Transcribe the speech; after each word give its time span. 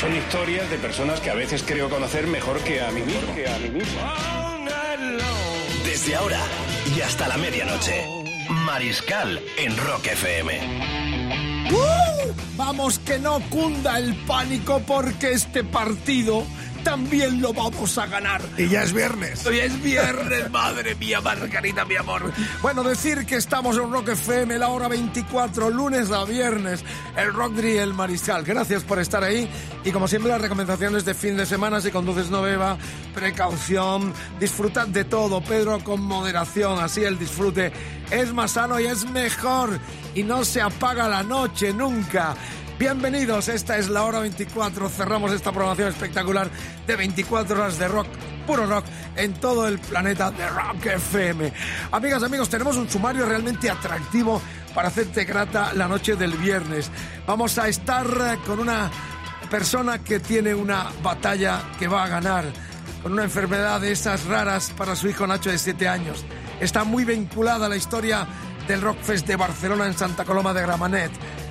Son 0.00 0.16
historias 0.16 0.70
de 0.70 0.78
personas 0.78 1.20
que 1.20 1.28
a 1.28 1.34
veces 1.34 1.62
creo 1.62 1.90
conocer 1.90 2.26
mejor 2.26 2.58
que 2.60 2.80
a 2.80 2.90
mí 2.90 3.02
mismo. 3.02 3.34
Que 3.34 3.46
a 3.46 3.58
mí 3.58 3.68
mismo. 3.68 4.00
Desde 5.84 6.16
ahora 6.16 6.40
y 6.96 7.02
hasta 7.02 7.28
la 7.28 7.36
medianoche. 7.36 8.06
Mariscal 8.48 9.42
en 9.58 9.76
Rock 9.76 10.06
FM. 10.06 10.58
¡Uh! 11.70 12.32
Vamos 12.56 12.98
que 12.98 13.18
no 13.18 13.40
cunda 13.50 13.98
el 13.98 14.14
pánico 14.24 14.80
porque 14.86 15.32
este 15.32 15.64
partido 15.64 16.46
también 16.82 17.40
lo 17.40 17.52
vamos 17.52 17.96
a 17.98 18.06
ganar. 18.06 18.42
Y 18.56 18.68
ya 18.68 18.82
es 18.82 18.92
viernes. 18.92 19.46
Hoy 19.46 19.58
es 19.58 19.82
viernes, 19.82 20.50
madre 20.52 20.94
mía, 20.94 21.20
Margarita, 21.20 21.84
mi 21.84 21.96
amor. 21.96 22.32
Bueno, 22.62 22.82
decir 22.82 23.26
que 23.26 23.36
estamos 23.36 23.76
en 23.76 23.90
Rock 23.90 24.10
FM, 24.10 24.58
la 24.58 24.68
hora 24.68 24.88
24, 24.88 25.70
lunes 25.70 26.10
a 26.10 26.24
viernes, 26.24 26.84
el 27.16 27.32
Rock 27.32 27.54
Dri, 27.54 27.76
el 27.78 27.94
Mariscal. 27.94 28.44
Gracias 28.44 28.82
por 28.82 28.98
estar 28.98 29.22
ahí. 29.22 29.48
Y 29.84 29.90
como 29.90 30.08
siempre, 30.08 30.30
las 30.30 30.40
recomendaciones 30.40 31.04
de 31.04 31.14
fin 31.14 31.36
de 31.36 31.46
semana, 31.46 31.80
si 31.80 31.90
conduces 31.90 32.30
no 32.30 32.42
beba, 32.42 32.76
precaución, 33.14 34.12
disfrutad 34.38 34.88
de 34.88 35.04
todo, 35.04 35.40
Pedro, 35.42 35.82
con 35.84 36.00
moderación, 36.02 36.78
así 36.78 37.02
el 37.04 37.18
disfrute 37.18 37.72
es 38.10 38.32
más 38.32 38.52
sano 38.52 38.80
y 38.80 38.86
es 38.86 39.08
mejor. 39.10 39.78
Y 40.14 40.22
no 40.22 40.44
se 40.44 40.60
apaga 40.60 41.08
la 41.08 41.22
noche 41.22 41.72
nunca. 41.72 42.34
Bienvenidos, 42.80 43.48
esta 43.48 43.76
es 43.76 43.90
la 43.90 44.04
hora 44.04 44.20
24. 44.20 44.88
Cerramos 44.88 45.32
esta 45.32 45.52
programación 45.52 45.88
espectacular 45.88 46.50
de 46.86 46.96
24 46.96 47.60
horas 47.60 47.78
de 47.78 47.86
rock, 47.86 48.06
puro 48.46 48.64
rock, 48.64 48.86
en 49.16 49.34
todo 49.34 49.68
el 49.68 49.78
planeta 49.78 50.30
de 50.30 50.48
Rock 50.48 50.86
FM. 50.86 51.52
Amigas, 51.92 52.22
amigos, 52.22 52.48
tenemos 52.48 52.78
un 52.78 52.88
sumario 52.88 53.26
realmente 53.26 53.68
atractivo 53.68 54.40
para 54.74 54.88
hacerte 54.88 55.26
grata 55.26 55.74
la 55.74 55.88
noche 55.88 56.16
del 56.16 56.32
viernes. 56.38 56.90
Vamos 57.26 57.58
a 57.58 57.68
estar 57.68 58.06
con 58.46 58.60
una 58.60 58.90
persona 59.50 59.98
que 59.98 60.18
tiene 60.18 60.54
una 60.54 60.86
batalla 61.02 61.60
que 61.78 61.86
va 61.86 62.04
a 62.04 62.08
ganar, 62.08 62.46
con 63.02 63.12
una 63.12 63.24
enfermedad 63.24 63.82
de 63.82 63.92
esas 63.92 64.24
raras 64.24 64.72
para 64.74 64.96
su 64.96 65.06
hijo 65.06 65.26
Nacho 65.26 65.50
de 65.50 65.58
7 65.58 65.86
años. 65.86 66.24
Está 66.62 66.84
muy 66.84 67.04
vinculada 67.04 67.66
a 67.66 67.68
la 67.68 67.76
historia 67.76 68.26
del 68.66 68.80
Rockfest 68.80 69.26
de 69.26 69.36
Barcelona 69.36 69.86
en 69.86 69.98
Santa 69.98 70.24
Coloma 70.24 70.54
de 70.54 70.62
Gramenet. 70.62 71.10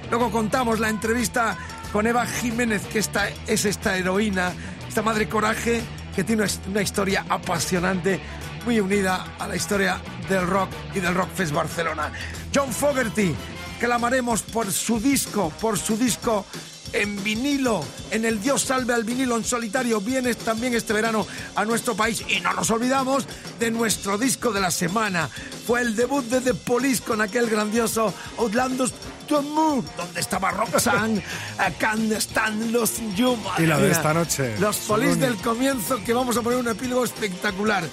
Luego 0.09 0.31
contamos 0.31 0.79
la 0.79 0.89
entrevista 0.89 1.55
con 1.91 2.07
Eva 2.07 2.25
Jiménez, 2.25 2.81
que 2.88 2.99
esta, 2.99 3.29
es 3.47 3.65
esta 3.65 3.95
heroína, 3.95 4.53
esta 4.88 5.03
madre 5.03 5.29
coraje, 5.29 5.81
que 6.15 6.23
tiene 6.23 6.45
una, 6.67 6.81
historia 6.81 7.25
apasionante, 7.29 8.19
muy 8.65 8.80
unida 8.80 9.35
a 9.37 9.47
la 9.47 9.55
historia 9.55 10.02
del 10.27 10.47
rock 10.47 10.69
y 10.95 10.99
del 10.99 11.13
Rockfest 11.13 11.53
Barcelona. 11.53 12.11
John 12.53 12.73
Fogerty, 12.73 13.36
clamaremos 13.80 14.42
por 14.42 14.71
su 14.71 14.99
disco, 14.99 15.53
por 15.61 15.77
su 15.77 15.95
disco 15.95 16.43
en 16.91 17.23
vinilo, 17.23 17.83
en 18.09 18.26
el 18.26 18.41
Dios 18.41 18.64
salve 18.64 18.95
al 18.95 19.03
vinilo 19.03 19.37
en 19.37 19.43
solitario. 19.43 20.02
Vienes 20.02 20.37
también 20.37 20.73
este 20.73 20.91
verano 20.91 21.27
a 21.55 21.65
nuestro 21.65 21.95
país 21.95 22.23
y 22.27 22.39
no 22.39 22.52
nos 22.53 22.71
olvidamos 22.71 23.26
de 23.59 23.70
nuestro 23.70 24.17
disco 24.17 24.52
de 24.52 24.59
la 24.59 24.71
semana. 24.71 25.30
Fue 25.67 25.81
el 25.81 25.95
debut 25.95 26.26
de 26.26 26.41
The 26.41 26.55
Police 26.55 27.03
con 27.03 27.21
aquel 27.21 27.47
grandioso 27.47 28.11
Outlandos 28.37 28.91
to 29.29 29.41
Move, 29.43 29.85
donde 29.95 30.19
estaba 30.19 30.49
Roxanne, 30.49 31.23
a 31.59 31.69
Can't 31.71 32.11
Stand 32.13 32.71
Los 32.71 32.99
You. 33.15 33.37
Y 33.59 33.67
la 33.67 33.77
de 33.77 33.91
esta 33.91 34.13
noche. 34.13 34.57
Los 34.59 34.77
Police 34.77 35.17
del 35.17 35.37
comienzo, 35.37 36.03
que 36.03 36.13
vamos 36.13 36.35
a 36.35 36.41
poner 36.41 36.57
un 36.57 36.67
epílogo 36.67 37.05
espectacular. 37.05 37.83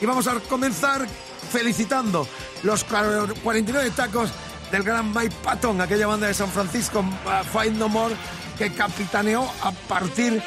Y 0.00 0.06
vamos 0.06 0.26
a 0.26 0.40
comenzar 0.40 1.06
felicitando 1.52 2.26
los 2.62 2.84
49 2.84 3.90
tacos 3.90 4.30
del 4.72 4.82
gran 4.82 5.12
Mike 5.12 5.36
Patton, 5.44 5.80
aquella 5.80 6.06
banda 6.06 6.26
de 6.26 6.34
San 6.34 6.50
Francisco, 6.50 7.00
uh, 7.00 7.44
Fight 7.52 7.74
No 7.74 7.88
More, 7.88 8.16
que 8.56 8.72
capitaneó 8.72 9.48
a 9.62 9.72
partir 9.72 10.42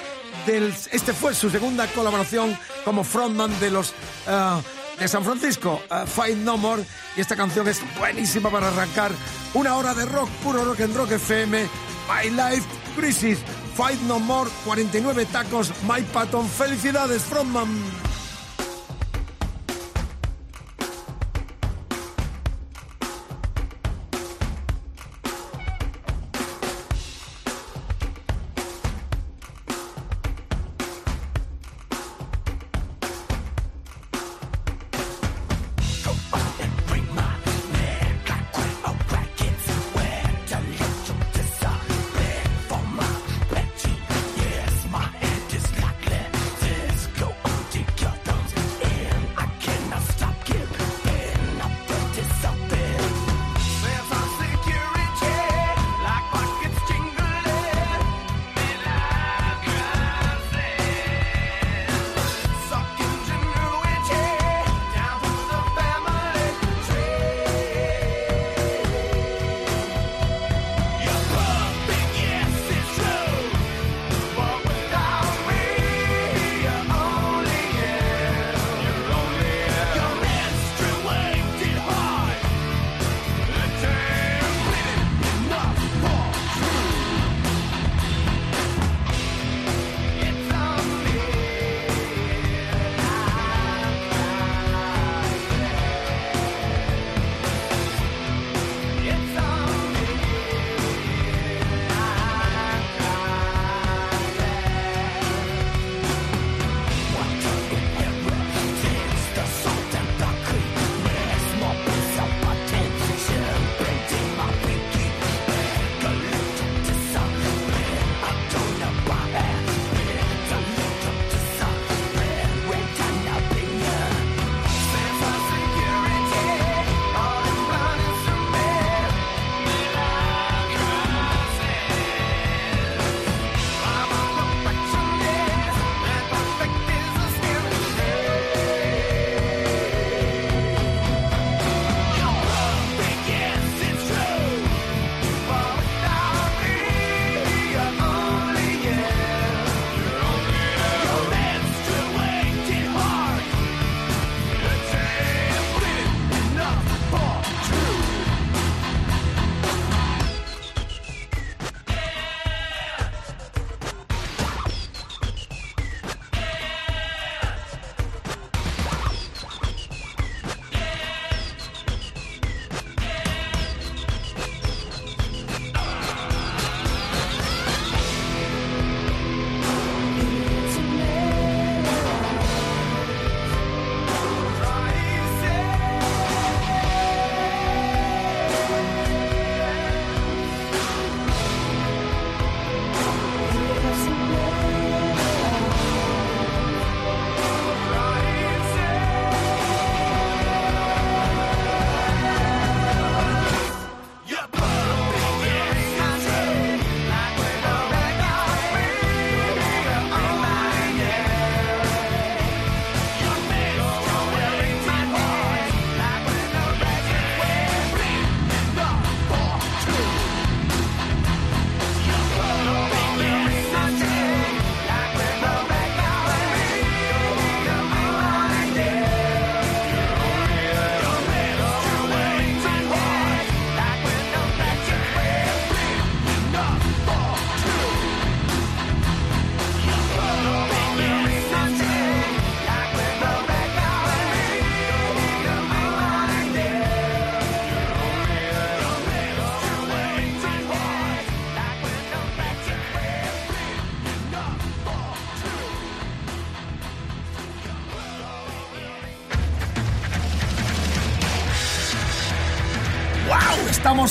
del... 0.47 0.73
Este 0.91 1.13
fue 1.13 1.35
su 1.35 1.49
segunda 1.49 1.87
colaboración 1.87 2.57
como 2.83 3.03
frontman 3.03 3.57
de 3.59 3.69
los... 3.69 3.93
uh, 4.27 4.61
de 4.99 5.07
San 5.07 5.23
Francisco, 5.23 5.81
uh, 5.89 6.05
Fight 6.05 6.37
No 6.37 6.57
More, 6.57 6.83
y 7.15 7.21
esta 7.21 7.35
canción 7.35 7.67
es 7.67 7.81
buenísima 7.97 8.49
para 8.49 8.67
arrancar 8.67 9.11
una 9.53 9.75
hora 9.75 9.93
de 9.93 10.05
rock, 10.05 10.29
puro 10.43 10.63
rock 10.65 10.81
en 10.81 10.93
Rock 10.93 11.11
FM, 11.11 11.67
My 12.07 12.29
Life 12.29 12.67
Crisis, 12.95 13.39
Fight 13.75 13.99
No 14.01 14.19
More, 14.19 14.49
49 14.65 15.25
tacos, 15.27 15.71
Mike 15.83 16.09
Patton, 16.11 16.47
felicidades, 16.47 17.23
frontman. 17.23 18.09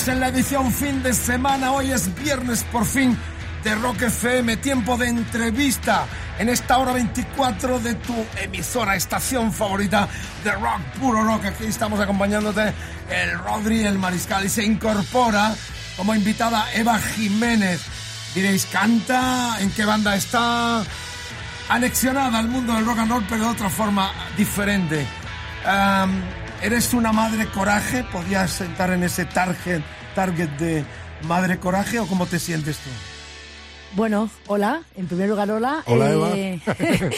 En 0.07 0.19
la 0.19 0.29
edición 0.29 0.71
fin 0.71 1.03
de 1.03 1.13
semana. 1.13 1.71
Hoy 1.73 1.91
es 1.91 2.15
viernes 2.15 2.63
por 2.71 2.85
fin 2.85 3.17
de 3.63 3.75
Rock 3.75 4.03
FM. 4.03 4.57
Tiempo 4.57 4.97
de 4.97 5.07
entrevista 5.07 6.05
en 6.39 6.47
esta 6.47 6.77
hora 6.77 6.93
24 6.93 7.79
de 7.79 7.95
tu 7.95 8.15
emisora, 8.41 8.95
estación 8.95 9.51
favorita 9.51 10.07
de 10.43 10.51
rock, 10.53 10.79
puro 10.99 11.23
rock. 11.23 11.45
Aquí 11.45 11.65
estamos 11.65 11.99
acompañándote 11.99 12.73
el 13.09 13.37
Rodri, 13.39 13.83
el 13.83 13.99
Mariscal. 13.99 14.45
Y 14.45 14.49
se 14.49 14.63
incorpora 14.63 15.53
como 15.97 16.15
invitada 16.15 16.71
Eva 16.73 16.97
Jiménez. 16.97 17.81
Diréis, 18.33 18.65
¿canta? 18.67 19.57
¿En 19.59 19.69
qué 19.71 19.85
banda 19.85 20.15
está? 20.15 20.83
Anexionada 21.67 22.39
al 22.39 22.47
mundo 22.47 22.73
del 22.73 22.85
rock 22.85 22.99
and 22.99 23.11
roll, 23.11 23.25
pero 23.27 23.43
de 23.43 23.49
otra 23.49 23.69
forma 23.69 24.11
diferente. 24.37 25.05
Um, 25.65 26.21
¿Eres 26.61 26.93
una 26.93 27.13
madre 27.13 27.45
coraje? 27.47 28.03
¿Podías 28.11 28.51
sentar 28.51 28.91
en 28.91 29.03
ese 29.03 29.25
target, 29.25 29.81
target 30.13 30.49
de 30.57 30.83
madre 31.23 31.57
coraje 31.59 31.99
o 31.99 32.05
cómo 32.07 32.25
te 32.25 32.37
sientes 32.39 32.77
tú? 32.79 32.89
Bueno, 33.95 34.29
hola, 34.47 34.83
en 34.95 35.07
primer 35.07 35.29
lugar, 35.29 35.49
hola. 35.49 35.83
Hola, 35.87 36.33
Eh, 36.35 36.59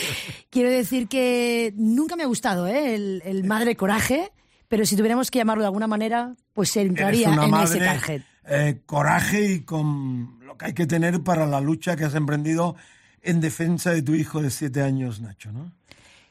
quiero 0.49 0.69
decir 0.69 1.07
que 1.07 1.73
nunca 1.75 2.15
me 2.15 2.23
ha 2.23 2.27
gustado 2.27 2.67
¿eh? 2.67 2.95
el, 2.95 3.21
el 3.25 3.43
madre 3.43 3.75
coraje, 3.75 4.31
pero 4.67 4.85
si 4.85 4.95
tuviéramos 4.95 5.31
que 5.31 5.39
llamarlo 5.39 5.63
de 5.63 5.67
alguna 5.67 5.87
manera, 5.87 6.35
pues 6.53 6.69
se 6.69 6.81
entraría 6.81 7.27
Eres 7.27 7.37
una 7.37 7.45
en 7.45 7.51
madre 7.51 7.77
ese 7.77 7.85
target. 7.85 8.21
eh, 8.45 8.81
coraje 8.85 9.45
y 9.53 9.59
con 9.61 10.39
lo 10.45 10.55
que 10.57 10.67
hay 10.67 10.73
que 10.73 10.85
tener 10.85 11.21
para 11.23 11.45
la 11.47 11.59
lucha 11.59 11.95
que 11.97 12.05
has 12.05 12.15
emprendido 12.15 12.75
en 13.23 13.41
defensa 13.41 13.91
de 13.91 14.01
tu 14.03 14.13
hijo 14.13 14.41
de 14.41 14.49
siete 14.51 14.81
años, 14.81 15.19
Nacho, 15.19 15.51
¿no? 15.51 15.71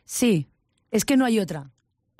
Sí, 0.06 0.48
es 0.90 1.04
que 1.04 1.16
no 1.16 1.24
hay 1.24 1.38
otra. 1.38 1.70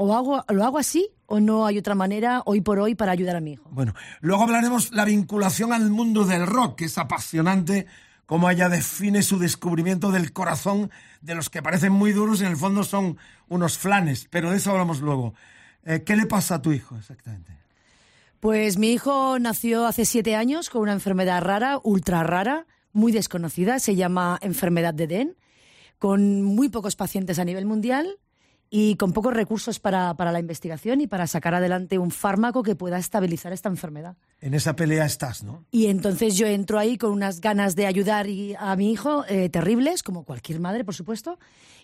O 0.03 0.15
hago, 0.15 0.43
lo 0.49 0.65
hago 0.65 0.79
así 0.79 1.11
o 1.27 1.41
no 1.41 1.67
hay 1.67 1.77
otra 1.77 1.95
manera 1.95 2.41
hoy 2.47 2.63
por 2.63 2.79
hoy 2.79 2.95
para 2.95 3.13
ayudar 3.13 3.37
a 3.37 3.41
mi 3.41 3.53
hijo. 3.53 3.69
Bueno, 3.71 3.93
luego 4.23 4.45
hablaremos 4.45 4.93
la 4.93 5.05
vinculación 5.05 5.75
al 5.75 5.91
mundo 5.91 6.25
del 6.25 6.47
rock, 6.47 6.79
que 6.79 6.85
es 6.87 6.97
apasionante, 6.97 7.87
cómo 8.25 8.49
ella 8.49 8.71
define 8.71 9.23
su 9.23 9.39
descubrimiento 9.39 10.11
del 10.11 10.33
corazón 10.33 10.91
de 11.21 11.35
los 11.35 11.51
que 11.51 11.63
parecen 11.63 11.93
muy 11.93 12.13
duros 12.13 12.41
y 12.41 12.47
en 12.47 12.53
el 12.53 12.57
fondo 12.57 12.83
son 12.83 13.19
unos 13.51 13.77
flanes, 13.77 14.27
pero 14.31 14.51
de 14.51 14.57
eso 14.57 14.71
hablamos 14.71 15.03
luego. 15.03 15.35
Eh, 15.85 16.03
¿Qué 16.03 16.17
le 16.17 16.25
pasa 16.25 16.55
a 16.55 16.63
tu 16.63 16.73
hijo 16.73 16.97
exactamente? 16.97 17.59
Pues 18.41 18.79
mi 18.79 18.93
hijo 18.93 19.39
nació 19.39 19.87
hace 19.87 20.07
siete 20.07 20.35
años 20.35 20.71
con 20.71 20.81
una 20.81 20.95
enfermedad 20.95 21.43
rara, 21.43 21.79
ultra 21.83 22.23
rara, 22.23 22.65
muy 22.95 23.13
desconocida, 23.13 23.79
se 23.79 23.97
llama 23.97 24.39
enfermedad 24.41 24.95
de 24.95 25.07
Den, 25.07 25.37
con 25.99 26.43
muy 26.43 26.71
pocos 26.71 26.97
pacientes 26.97 27.39
a 27.39 27.45
nivel 27.45 27.67
mundial 27.67 28.17
y 28.73 28.95
con 28.95 29.13
pocos 29.13 29.35
recursos 29.35 29.81
para, 29.81 30.15
para 30.15 30.31
la 30.31 30.39
investigación 30.39 31.01
y 31.01 31.09
para 31.09 31.27
sacar 31.27 31.55
adelante 31.55 31.99
un 31.99 32.13
fármaco 32.13 32.63
que 32.63 32.77
pueda 32.77 32.99
estabilizar 32.99 33.53
esta 33.53 33.69
enfermedad. 33.69 34.17
En 34.41 34.55
esa 34.55 34.77
pelea 34.77 35.05
estás, 35.05 35.43
¿no? 35.43 35.65
Y 35.73 35.87
entonces 35.87 36.37
yo 36.37 36.47
entro 36.47 36.79
ahí 36.79 36.97
con 36.97 37.11
unas 37.11 37.41
ganas 37.41 37.75
de 37.75 37.87
ayudar 37.87 38.29
y- 38.29 38.55
a 38.57 38.77
mi 38.77 38.93
hijo 38.93 39.25
eh, 39.29 39.49
terribles, 39.49 40.05
como 40.05 40.23
cualquier 40.25 40.61
madre, 40.61 40.85
por 40.85 40.95
supuesto, 40.95 41.39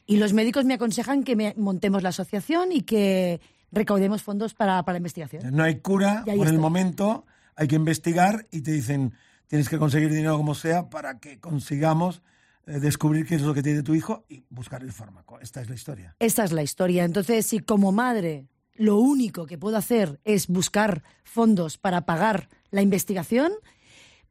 y 0.06 0.18
los 0.18 0.32
médicos 0.32 0.64
me 0.64 0.74
aconsejan 0.74 1.24
que 1.24 1.34
me- 1.34 1.54
montemos 1.56 2.04
la 2.04 2.10
asociación 2.10 2.70
y 2.70 2.82
que 2.82 3.40
recaudemos 3.72 4.22
fondos 4.22 4.54
para, 4.54 4.80
para 4.84 4.94
la 4.94 4.98
investigación. 4.98 5.42
No 5.56 5.64
hay 5.64 5.80
cura 5.80 6.22
por 6.24 6.34
el 6.34 6.40
estoy. 6.42 6.58
momento, 6.58 7.26
hay 7.56 7.66
que 7.66 7.74
investigar 7.74 8.46
y 8.52 8.60
te 8.60 8.70
dicen 8.70 9.12
tienes 9.48 9.68
que 9.68 9.78
conseguir 9.78 10.10
dinero 10.10 10.36
como 10.36 10.54
sea 10.54 10.88
para 10.88 11.18
que 11.18 11.40
consigamos 11.40 12.22
descubrir 12.66 13.26
qué 13.26 13.36
es 13.36 13.42
lo 13.42 13.54
que 13.54 13.62
tiene 13.62 13.82
tu 13.82 13.94
hijo 13.94 14.24
y 14.28 14.44
buscar 14.50 14.82
el 14.82 14.92
fármaco. 14.92 15.38
Esta 15.40 15.60
es 15.60 15.68
la 15.68 15.74
historia. 15.74 16.16
Esta 16.18 16.44
es 16.44 16.52
la 16.52 16.62
historia. 16.62 17.04
Entonces, 17.04 17.46
si 17.46 17.60
como 17.60 17.92
madre 17.92 18.48
lo 18.74 18.98
único 18.98 19.46
que 19.46 19.58
puedo 19.58 19.76
hacer 19.76 20.20
es 20.24 20.48
buscar 20.48 21.02
fondos 21.24 21.78
para 21.78 22.04
pagar 22.04 22.48
la 22.70 22.82
investigación, 22.82 23.52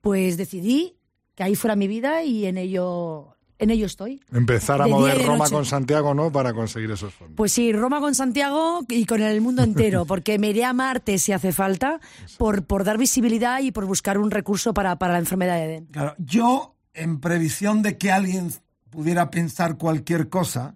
pues 0.01 0.38
decidí 0.38 0.98
que 1.34 1.44
ahí 1.44 1.56
fuera 1.56 1.75
mi 1.75 1.88
vida 1.88 2.24
y 2.24 2.46
en 2.46 2.58
ello, 2.58 3.36
en 3.58 3.70
ello 3.70 3.86
estoy. 3.86 4.22
Empezar 4.32 4.82
a 4.82 4.86
De 4.86 4.92
mover 4.92 5.25
Roma 5.25 5.50
con 5.50 5.65
Santiago, 5.65 6.13
¿no? 6.13 6.32
Para 6.32 6.54
conseguir 6.54 6.92
esos 6.92 7.13
fondos. 7.13 7.36
Pues 7.36 7.51
sí, 7.51 7.74
Roma 7.74 8.00
con 8.00 8.15
Santiago 8.15 8.82
y 8.88 9.06
con 9.06 9.22
el 9.22 9.42
mundo 9.42 9.63
entero, 9.63 10.06
porque 10.08 10.38
me 10.38 10.50
iré 10.50 10.63
a 10.63 10.74
Marte 10.74 11.18
si 11.18 11.32
hace 11.32 11.51
falta, 11.51 12.00
por, 12.38 12.65
por 12.65 12.84
dar 12.84 12.98
visibilidad 12.98 13.62
y 13.62 13.72
por 13.72 13.86
buscar 13.86 14.18
un 14.18 14.32
recurso 14.32 14.74
para, 14.74 14.98
para 14.98 15.13
la 15.13 15.20
enfermedad 15.20 15.56
de 15.56 15.63
Eden. 15.65 15.86
Claro, 15.88 16.15
yo, 16.18 16.75
en 16.96 17.20
previsión 17.20 17.82
de 17.82 17.98
que 17.98 18.12
alguien 18.12 18.52
pudiera 18.90 19.30
pensar 19.30 19.78
cualquier 19.78 20.30
cosa, 20.30 20.75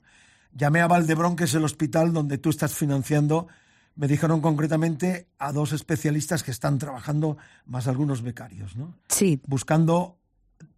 llamé 0.53 0.81
a 0.81 0.87
Valdebrón, 0.87 1.35
que 1.35 1.45
es 1.45 1.53
el 1.53 1.63
hospital 1.63 2.13
donde 2.13 2.37
tú 2.37 2.49
estás 2.49 2.73
financiando. 2.75 3.47
Me 3.95 4.07
dijeron 4.07 4.41
concretamente 4.41 5.27
a 5.39 5.51
dos 5.51 5.71
especialistas 5.73 6.43
que 6.43 6.51
están 6.51 6.77
trabajando, 6.77 7.37
más 7.65 7.87
algunos 7.87 8.21
becarios, 8.21 8.75
¿no? 8.75 8.95
Sí, 9.09 9.41
Buscando 9.47 10.17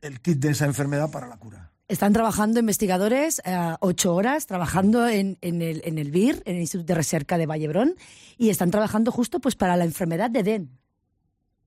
el 0.01 0.21
kit 0.21 0.39
de 0.39 0.51
esa 0.51 0.65
enfermedad 0.65 1.09
para 1.11 1.27
la 1.27 1.37
cura. 1.37 1.71
están 1.87 2.13
trabajando 2.13 2.59
investigadores 2.59 3.41
eh, 3.45 3.75
ocho 3.79 4.15
horas, 4.15 4.45
trabajando 4.45 5.07
en, 5.07 5.37
en 5.41 5.61
el, 5.61 5.81
en 5.83 5.97
el 5.97 6.11
BIR, 6.11 6.43
en 6.45 6.55
el 6.55 6.61
Instituto 6.61 6.87
de 6.87 6.95
Recerca 6.95 7.37
de 7.37 7.45
Vallebrón, 7.47 7.95
y 8.37 8.49
están 8.49 8.71
trabajando 8.71 9.11
justo 9.11 9.39
pues 9.39 9.55
para 9.55 9.75
la 9.77 9.85
enfermedad 9.85 10.29
de 10.29 10.39
Eden. 10.39 10.77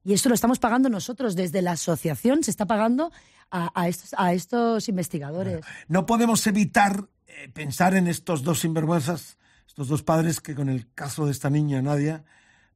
Y 0.04 0.12
esto 0.12 0.28
lo 0.28 0.34
estamos 0.34 0.58
pagando 0.58 0.88
nosotros, 0.88 1.34
desde 1.34 1.62
la 1.62 1.72
asociación 1.72 2.42
se 2.44 2.50
está 2.50 2.66
pagando 2.66 3.10
a, 3.50 3.70
a 3.80 3.88
estos, 3.88 4.14
a 4.16 4.32
estos 4.32 4.88
investigadores. 4.88 5.60
No 5.88 6.06
podemos 6.06 6.46
evitar 6.46 7.04
eh, 7.26 7.48
pensar 7.52 7.94
en 7.94 8.06
estos 8.08 8.42
dos 8.42 8.60
sinvergüenzas, 8.60 9.38
estos 9.66 9.88
dos 9.88 10.02
padres 10.02 10.40
que 10.40 10.54
con 10.54 10.68
el 10.68 10.92
caso 10.94 11.26
de 11.26 11.32
esta 11.32 11.50
niña, 11.50 11.82
Nadia, 11.82 12.24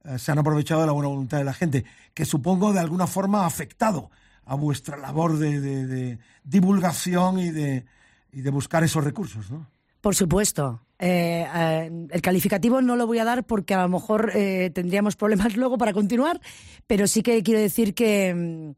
eh, 0.04 0.18
se 0.18 0.32
han 0.32 0.38
aprovechado 0.38 0.80
de 0.80 0.87
la 0.87 0.92
buena 0.92 1.08
voluntad 1.08 1.38
de 1.38 1.44
la 1.44 1.52
gente, 1.54 1.84
que 2.14 2.25
supongo 2.25 2.72
de 2.72 2.80
alguna 2.80 3.06
forma 3.06 3.42
ha 3.42 3.46
afectado 3.46 4.10
a 4.44 4.54
vuestra 4.54 4.96
labor 4.96 5.38
de, 5.38 5.60
de- 5.60 5.87
de 5.87 6.18
divulgación 6.44 7.38
y 7.38 7.50
de, 7.50 7.84
y 8.32 8.40
de 8.40 8.50
buscar 8.50 8.82
esos 8.84 9.04
recursos, 9.04 9.50
¿no? 9.50 9.66
Por 10.00 10.14
supuesto. 10.14 10.80
Eh, 11.00 11.46
eh, 11.54 12.06
el 12.10 12.22
calificativo 12.22 12.80
no 12.80 12.96
lo 12.96 13.06
voy 13.06 13.18
a 13.18 13.25
dar 13.25 13.44
porque 13.44 13.75
a 13.75 13.82
lo 13.82 13.88
mejor 13.88 14.32
eh, 14.34 14.70
tendríamos 14.75 15.14
problemas 15.16 15.56
luego 15.56 15.76
para 15.78 15.92
continuar, 15.92 16.40
pero 16.87 17.06
sí 17.06 17.22
que 17.22 17.42
quiero 17.42 17.60
decir 17.60 17.94
que, 17.94 18.34
mm, 18.34 18.70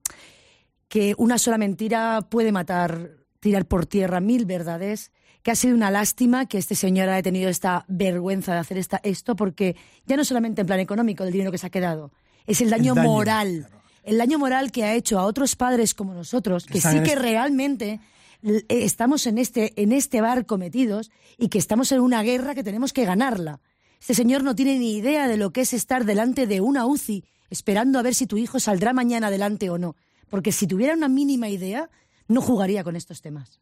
que 0.91 1.15
una 1.19 1.39
sola 1.39 1.57
mentira 1.57 2.21
puede 2.29 2.51
matar, 2.51 3.13
tirar 3.39 3.65
por 3.65 3.87
tierra 3.87 4.19
mil 4.21 4.45
verdades, 4.45 5.13
que 5.45 5.53
ha 5.53 5.55
sido 5.55 5.75
una 5.77 5.91
lástima 5.91 6.47
que 6.47 6.59
este 6.59 6.75
señor 6.75 7.09
haya 7.09 7.23
tenido 7.23 7.49
esta 7.49 7.85
vergüenza 7.87 8.53
de 8.55 8.59
hacer 8.59 8.77
esta, 8.77 9.01
esto, 9.05 9.37
porque 9.37 9.77
ya 10.05 10.17
no 10.17 10.25
solamente 10.25 10.63
en 10.63 10.67
plan 10.67 10.81
económico 10.81 11.23
el 11.23 11.31
dinero 11.31 11.53
que 11.53 11.59
se 11.59 11.67
ha 11.69 11.71
quedado, 11.71 12.11
es 12.45 12.61
el 12.61 12.71
daño, 12.71 12.95
daño, 12.97 13.09
moral. 13.09 13.69
El 14.03 14.19
daño 14.19 14.39
moral 14.41 14.73
que 14.73 14.83
ha 14.83 14.95
hecho 14.95 15.21
a 15.21 15.25
otros 15.27 15.55
padres 15.55 15.95
como 15.95 16.13
nosotros, 16.13 16.67
que 16.67 16.79
están 16.79 16.93
sí 16.95 16.99
que 17.05 17.11
este- 17.13 17.23
realmente 17.23 18.01
eh, 18.43 18.65
estamos 18.69 19.29
en 19.29 19.39
este, 19.39 19.81
en 19.81 19.93
este 19.93 20.21
barco 20.21 20.59
metidos 20.59 21.13
y 21.39 21.49
que 21.51 21.59
estamos 21.59 21.93
en 21.93 22.01
una 22.01 22.23
guerra 22.25 22.57
que 22.57 22.65
tenemos 22.65 22.93
que 22.93 23.05
ganarla. 23.05 23.61
Este 24.01 24.15
señor 24.15 24.43
no 24.43 24.57
tiene 24.57 24.79
ni 24.81 24.97
idea 24.97 25.29
de 25.29 25.37
lo 25.37 25.53
que 25.53 25.61
es 25.61 25.73
estar 25.73 26.05
delante 26.05 26.49
de 26.49 26.61
una 26.61 26.85
UCI 26.85 27.25
esperando 27.49 27.99
a 27.99 28.03
ver 28.03 28.15
si 28.17 28.27
tu 28.27 28.39
hijo 28.39 28.59
saldrá 28.59 28.93
mañana 28.93 29.29
adelante 29.29 29.71
o 29.71 29.79
no. 29.79 29.95
Porque 30.31 30.53
si 30.53 30.67
tuviera 30.67 30.95
una 30.95 31.09
mínima 31.09 31.49
idea, 31.49 31.91
no 32.29 32.41
jugaría 32.41 32.83
con 32.85 32.97
estos 32.97 33.21
temas. 33.21 33.61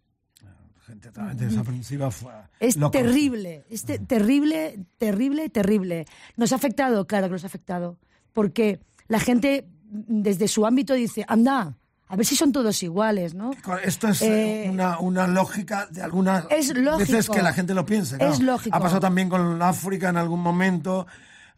Gente 0.87 1.09
totalmente 1.09 1.47
desaprensiva 1.47 2.11
fue 2.11 2.33
Es 2.61 2.77
loco. 2.77 2.93
terrible, 2.93 3.65
es 3.69 3.85
te- 3.85 3.99
terrible, 3.99 4.87
terrible, 4.97 5.51
terrible. 5.51 6.07
Nos 6.37 6.53
ha 6.53 6.57
afectado, 6.57 7.07
claro 7.07 7.27
que 7.27 7.33
nos 7.33 7.45
ha 7.45 7.49
afectado, 7.49 7.99
porque 8.33 8.81
la 9.07 9.21
gente 9.21 9.67
desde 9.91 10.49
su 10.49 10.65
ámbito 10.65 10.95
dice, 10.95 11.27
anda, 11.29 11.77
a 12.07 12.17
ver 12.17 12.25
si 12.25 12.37
son 12.37 12.53
todos 12.53 12.83
iguales, 12.83 13.35
¿no? 13.35 13.51
Esto 13.85 14.09
es 14.09 14.23
eh, 14.23 14.65
Eh, 14.65 14.71
una, 14.71 14.99
una 14.99 15.27
lógica 15.27 15.89
de 15.91 16.01
algunas 16.01 16.47
Es 16.49 16.75
lógico. 16.75 16.99
veces 17.13 17.29
que 17.29 17.43
la 17.43 17.53
gente 17.53 17.75
lo 17.75 17.85
piensa. 17.85 18.17
claro. 18.17 18.33
Es 18.33 18.41
lógico. 18.41 18.75
Ha 18.75 18.81
pasado 18.81 19.01
también 19.01 19.29
con 19.29 19.61
África 19.61 20.09
en 20.09 20.17
algún 20.17 20.41
momento. 20.41 21.07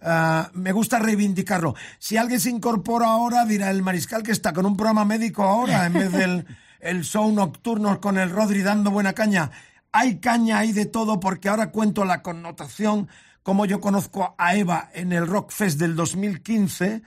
Ah, 0.03 0.51
me 0.55 0.73
gusta 0.73 0.99
reivindicarlo. 0.99 1.75
Si 1.99 2.17
alguien 2.17 2.41
se 2.41 2.51
incorpora 2.51 3.09
ahora, 3.09 3.45
dirá 3.45 3.71
el 3.71 3.83
mariscal 3.83 4.23
que 4.23 4.33
está 4.33 4.53
con 4.53 4.67
un 4.67 4.77
programa 4.77 5.05
médico 5.05 5.43
ahora 5.43 5.87
en 5.87 5.93
vez 5.93 6.13
del 6.13 6.47
el 6.81 7.05
show 7.05 7.31
nocturno 7.33 8.01
con 8.01 8.19
el 8.19 8.31
Rodri 8.31 8.63
dando 8.63 8.91
buena 8.91 9.13
caña. 9.13 9.51
Hay 9.93 10.19
caña, 10.19 10.59
hay 10.59 10.73
de 10.73 10.87
todo, 10.87 11.21
porque 11.21 11.49
ahora 11.49 11.71
cuento 11.71 12.05
la 12.05 12.23
connotación, 12.23 13.09
como 13.43 13.67
yo 13.67 13.81
conozco 13.81 14.35
a 14.39 14.55
Eva 14.55 14.91
en 14.95 15.13
el 15.13 15.27
Rock 15.27 15.51
Fest 15.51 15.79
del 15.79 15.97
2015 15.97 17.03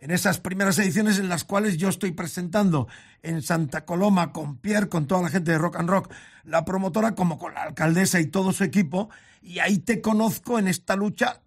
en 0.00 0.10
esas 0.10 0.38
primeras 0.38 0.78
ediciones 0.78 1.18
en 1.18 1.28
las 1.28 1.44
cuales 1.44 1.76
yo 1.76 1.88
estoy 1.88 2.12
presentando 2.12 2.88
en 3.22 3.42
Santa 3.42 3.84
Coloma 3.84 4.32
con 4.32 4.56
Pierre, 4.56 4.88
con 4.88 5.06
toda 5.06 5.22
la 5.22 5.28
gente 5.28 5.50
de 5.50 5.58
Rock 5.58 5.76
and 5.76 5.90
Rock, 5.90 6.12
la 6.44 6.64
promotora, 6.64 7.14
como 7.14 7.38
con 7.38 7.54
la 7.54 7.62
alcaldesa 7.62 8.20
y 8.20 8.26
todo 8.26 8.52
su 8.52 8.64
equipo, 8.64 9.10
y 9.42 9.58
ahí 9.58 9.78
te 9.78 10.00
conozco 10.00 10.58
en 10.58 10.68
esta 10.68 10.94
lucha, 10.94 11.40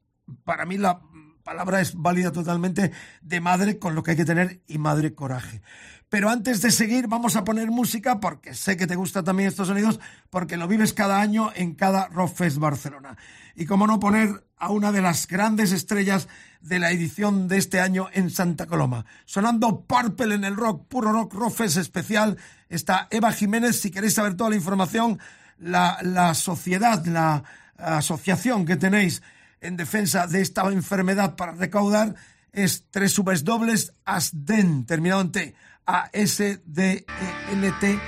para 0.43 0.65
mí 0.65 0.77
la 0.77 1.01
palabra 1.43 1.81
es 1.81 1.95
válida 1.95 2.31
totalmente 2.31 2.91
de 3.21 3.41
madre 3.41 3.79
con 3.79 3.95
lo 3.95 4.03
que 4.03 4.11
hay 4.11 4.17
que 4.17 4.25
tener 4.25 4.61
y 4.67 4.77
madre 4.77 5.13
coraje. 5.13 5.61
Pero 6.09 6.29
antes 6.29 6.61
de 6.61 6.71
seguir, 6.71 7.07
vamos 7.07 7.37
a 7.37 7.45
poner 7.45 7.71
música 7.71 8.19
porque 8.19 8.53
sé 8.53 8.75
que 8.75 8.85
te 8.85 8.97
gustan 8.97 9.23
también 9.23 9.47
estos 9.47 9.69
sonidos, 9.69 9.97
porque 10.29 10.57
lo 10.57 10.67
vives 10.67 10.93
cada 10.93 11.21
año 11.21 11.51
en 11.55 11.73
cada 11.73 12.09
Rockfest 12.09 12.57
Barcelona. 12.57 13.15
Y 13.55 13.65
cómo 13.65 13.87
no 13.87 13.97
poner 13.99 14.45
a 14.57 14.71
una 14.71 14.91
de 14.91 15.01
las 15.01 15.25
grandes 15.25 15.71
estrellas 15.71 16.27
de 16.59 16.79
la 16.79 16.91
edición 16.91 17.47
de 17.47 17.57
este 17.57 17.79
año 17.79 18.09
en 18.11 18.29
Santa 18.29 18.65
Coloma. 18.65 19.05
Sonando 19.23 19.85
Purple 19.85 20.35
en 20.35 20.43
el 20.43 20.57
rock, 20.57 20.85
puro 20.89 21.13
rock, 21.13 21.33
Rockfest 21.33 21.77
especial, 21.77 22.37
está 22.67 23.07
Eva 23.09 23.31
Jiménez. 23.31 23.79
Si 23.79 23.89
queréis 23.89 24.15
saber 24.15 24.35
toda 24.35 24.49
la 24.49 24.57
información, 24.57 25.17
la, 25.57 25.97
la 26.01 26.33
sociedad, 26.33 27.05
la 27.05 27.43
asociación 27.77 28.65
que 28.65 28.75
tenéis 28.75 29.21
en 29.61 29.77
defensa 29.77 30.27
de 30.27 30.41
esta 30.41 30.63
enfermedad 30.71 31.35
para 31.35 31.53
recaudar 31.53 32.15
es 32.51 32.83
www.asden, 32.93 34.85
terminado 34.85 35.21
en 35.21 35.31
T, 35.31 35.55
a 35.85 36.09
s 36.11 36.61
d 36.65 36.83
e 36.83 37.05
n 37.53 37.71
t 37.79 37.99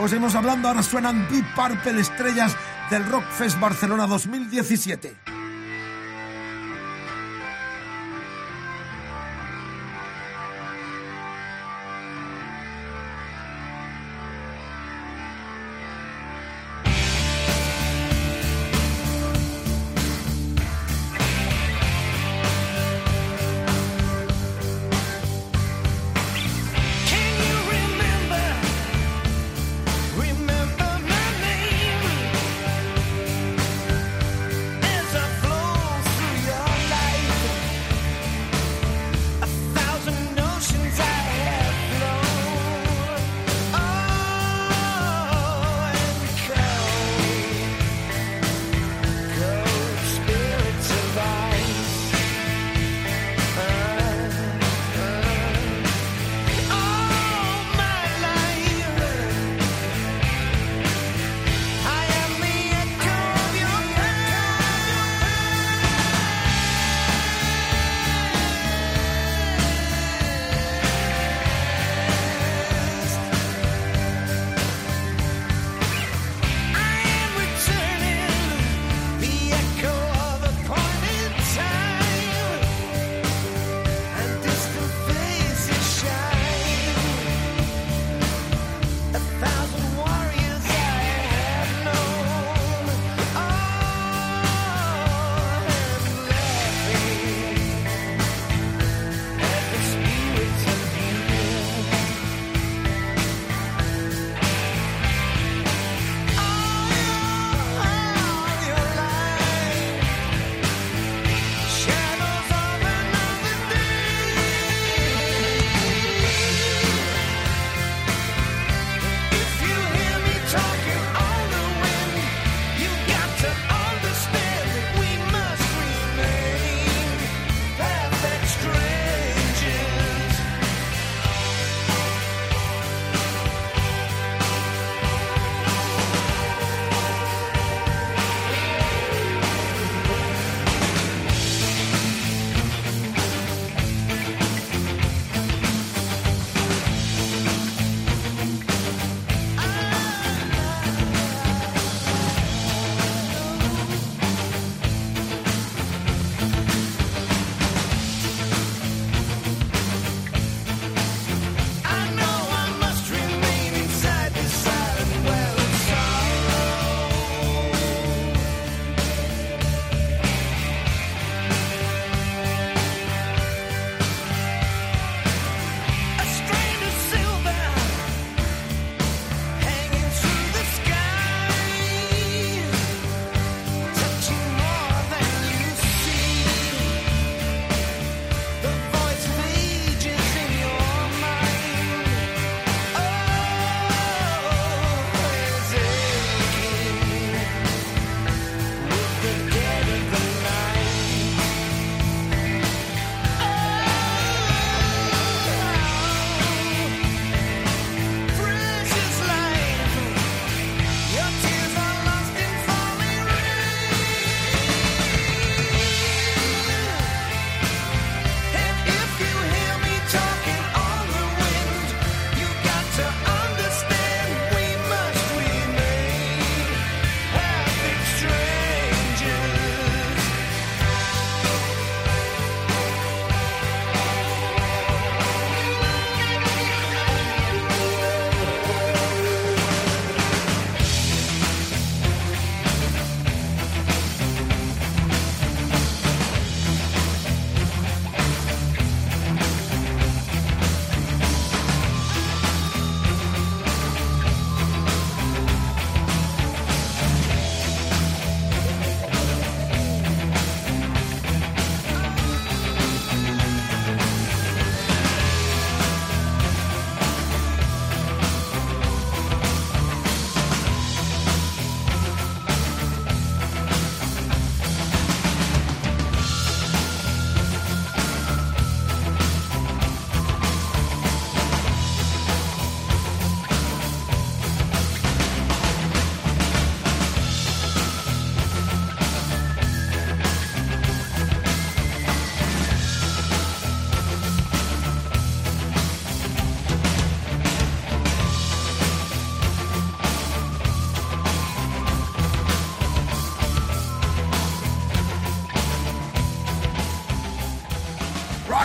Os 0.00 0.12
hemos 0.12 0.34
hablando, 0.34 0.68
ahora 0.68 0.82
suenan 0.82 1.28
Deep 1.28 1.54
Purple 1.54 2.00
estrellas 2.00 2.56
del 2.90 3.04
Rock 3.06 3.24
Fest 3.30 3.60
Barcelona 3.60 4.06
2017. 4.06 5.33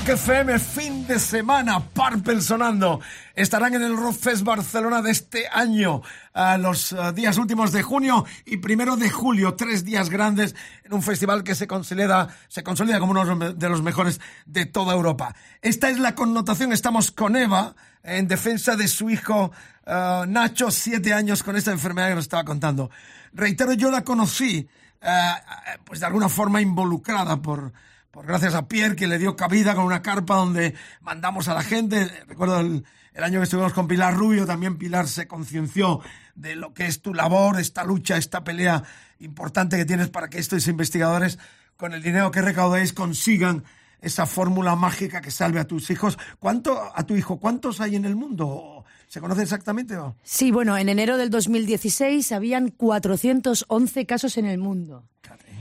FM, 0.10 0.58
fin 0.58 1.06
de 1.06 1.20
semana, 1.20 1.80
Purple 1.80 2.42
sonando. 2.42 3.00
Estarán 3.36 3.76
en 3.76 3.84
el 3.84 3.96
Rock 3.96 4.16
Fest 4.16 4.44
Barcelona 4.44 5.04
de 5.04 5.12
este 5.12 5.48
año, 5.52 6.02
a 6.34 6.58
los 6.58 6.94
uh, 6.94 7.12
días 7.14 7.38
últimos 7.38 7.72
de 7.72 7.84
junio 7.84 8.26
y 8.44 8.58
primero 8.58 8.96
de 8.96 9.12
julio, 9.12 9.54
tres 9.54 9.86
días 9.86 10.10
grandes 10.10 10.56
en 10.84 10.94
un 10.94 11.04
festival 11.04 11.44
que 11.44 11.54
se 11.54 11.68
consolida, 11.68 12.28
se 12.48 12.64
consolida 12.64 13.00
como 13.00 13.12
uno 13.12 13.54
de 13.54 13.70
los 13.70 13.84
mejores 13.84 14.20
de 14.48 14.66
toda 14.66 14.96
Europa. 14.96 15.36
Esta 15.62 15.92
es 15.92 16.00
la 16.00 16.16
connotación, 16.16 16.74
estamos 16.74 17.12
con 17.12 17.36
Eva 17.36 17.76
en 18.02 18.28
defensa 18.28 18.76
de 18.76 18.88
su 18.88 19.12
hijo 19.12 19.52
uh, 19.86 20.26
Nacho, 20.26 20.72
siete 20.72 21.14
años 21.14 21.44
con 21.44 21.56
esta 21.56 21.72
enfermedad 21.72 22.10
que 22.10 22.16
nos 22.16 22.26
estaba 22.26 22.46
contando. 22.46 22.90
Reitero, 23.32 23.74
yo 23.74 23.92
la 23.92 24.04
conocí, 24.04 24.68
uh, 25.04 25.84
pues 25.84 26.00
de 26.00 26.08
alguna 26.08 26.30
forma 26.30 26.62
involucrada 26.62 27.40
por 27.40 27.74
por 28.20 28.28
gracias 28.28 28.54
a 28.54 28.68
Pierre 28.68 28.98
que 28.98 29.08
le 29.08 29.18
dio 29.18 29.38
cabida 29.38 29.76
con 29.76 29.86
una 29.86 30.02
carpa 30.02 30.36
donde 30.36 30.76
mandamos 31.00 31.48
a 31.48 31.54
la 31.54 31.62
gente. 31.62 32.12
Recuerdo 32.28 32.60
el, 32.60 32.84
año 33.16 33.40
que 33.40 33.46
estuvimos 33.46 33.72
con 33.72 33.88
Pilar 33.88 34.14
Rubio, 34.14 34.46
también 34.46 34.78
Pilar 34.78 35.08
se 35.08 35.26
concienció 35.26 36.02
de 36.36 36.58
lo 36.58 36.74
que 36.74 36.86
es 36.86 37.02
tu 37.02 37.14
labor, 37.14 37.62
esta 37.62 37.86
lucha, 37.86 38.18
esta 38.18 38.44
pelea 38.44 38.84
importante 39.20 39.78
que 39.78 39.86
tienes 39.86 40.10
para 40.10 40.30
que 40.30 40.38
estos 40.38 40.68
investigadores, 40.68 41.40
con 41.78 41.94
el 41.94 42.04
dinero 42.04 42.30
que 42.30 42.42
recaudáis, 42.42 42.92
consigan 42.92 43.64
esa 44.02 44.26
fórmula 44.26 44.76
mágica 44.76 45.22
que 45.22 45.32
salve 45.32 45.62
a 45.62 45.68
tus 45.68 45.90
hijos. 45.90 46.18
¿Cuánto 46.40 46.92
a 46.94 47.04
tu 47.04 47.16
hijo? 47.16 47.40
¿Cuántos 47.40 47.80
hay 47.80 47.96
en 47.96 48.04
el 48.04 48.18
mundo? 48.18 48.84
¿Se 49.08 49.22
conoce 49.22 49.44
exactamente? 49.44 49.96
O? 49.96 50.18
Sí, 50.24 50.52
bueno, 50.52 50.78
en 50.78 50.90
enero 50.90 51.16
del 51.16 51.30
2016 51.30 52.34
habían 52.34 52.68
411 52.68 54.06
casos 54.06 54.38
en 54.38 54.46
el 54.46 54.58
mundo. 54.58 55.06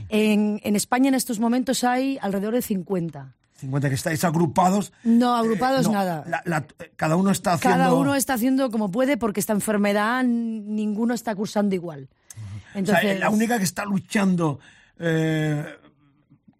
En, 0.09 0.59
en, 0.63 0.75
España 0.75 1.07
en 1.07 1.15
estos 1.15 1.39
momentos 1.39 1.83
hay 1.83 2.17
alrededor 2.21 2.55
de 2.55 2.61
50. 2.61 3.35
50 3.59 3.89
que 3.89 3.95
estáis 3.95 4.23
agrupados. 4.23 4.93
No, 5.03 5.35
agrupados 5.35 5.85
eh, 5.85 5.89
no, 5.89 5.93
nada. 5.93 6.23
La, 6.27 6.41
la, 6.45 6.65
cada 6.95 7.15
uno 7.15 7.31
está 7.31 7.53
haciendo. 7.53 7.77
Cada 7.77 7.93
uno 7.93 8.15
está 8.15 8.33
haciendo 8.33 8.71
como 8.71 8.89
puede 8.89 9.17
porque 9.17 9.39
esta 9.39 9.53
enfermedad 9.53 10.23
ninguno 10.23 11.13
está 11.13 11.35
cursando 11.35 11.75
igual. 11.75 12.09
Entonces, 12.73 13.03
o 13.03 13.07
sea, 13.07 13.19
la 13.19 13.29
única 13.29 13.57
que 13.57 13.63
está 13.63 13.83
luchando 13.85 14.59
eh, 14.99 15.65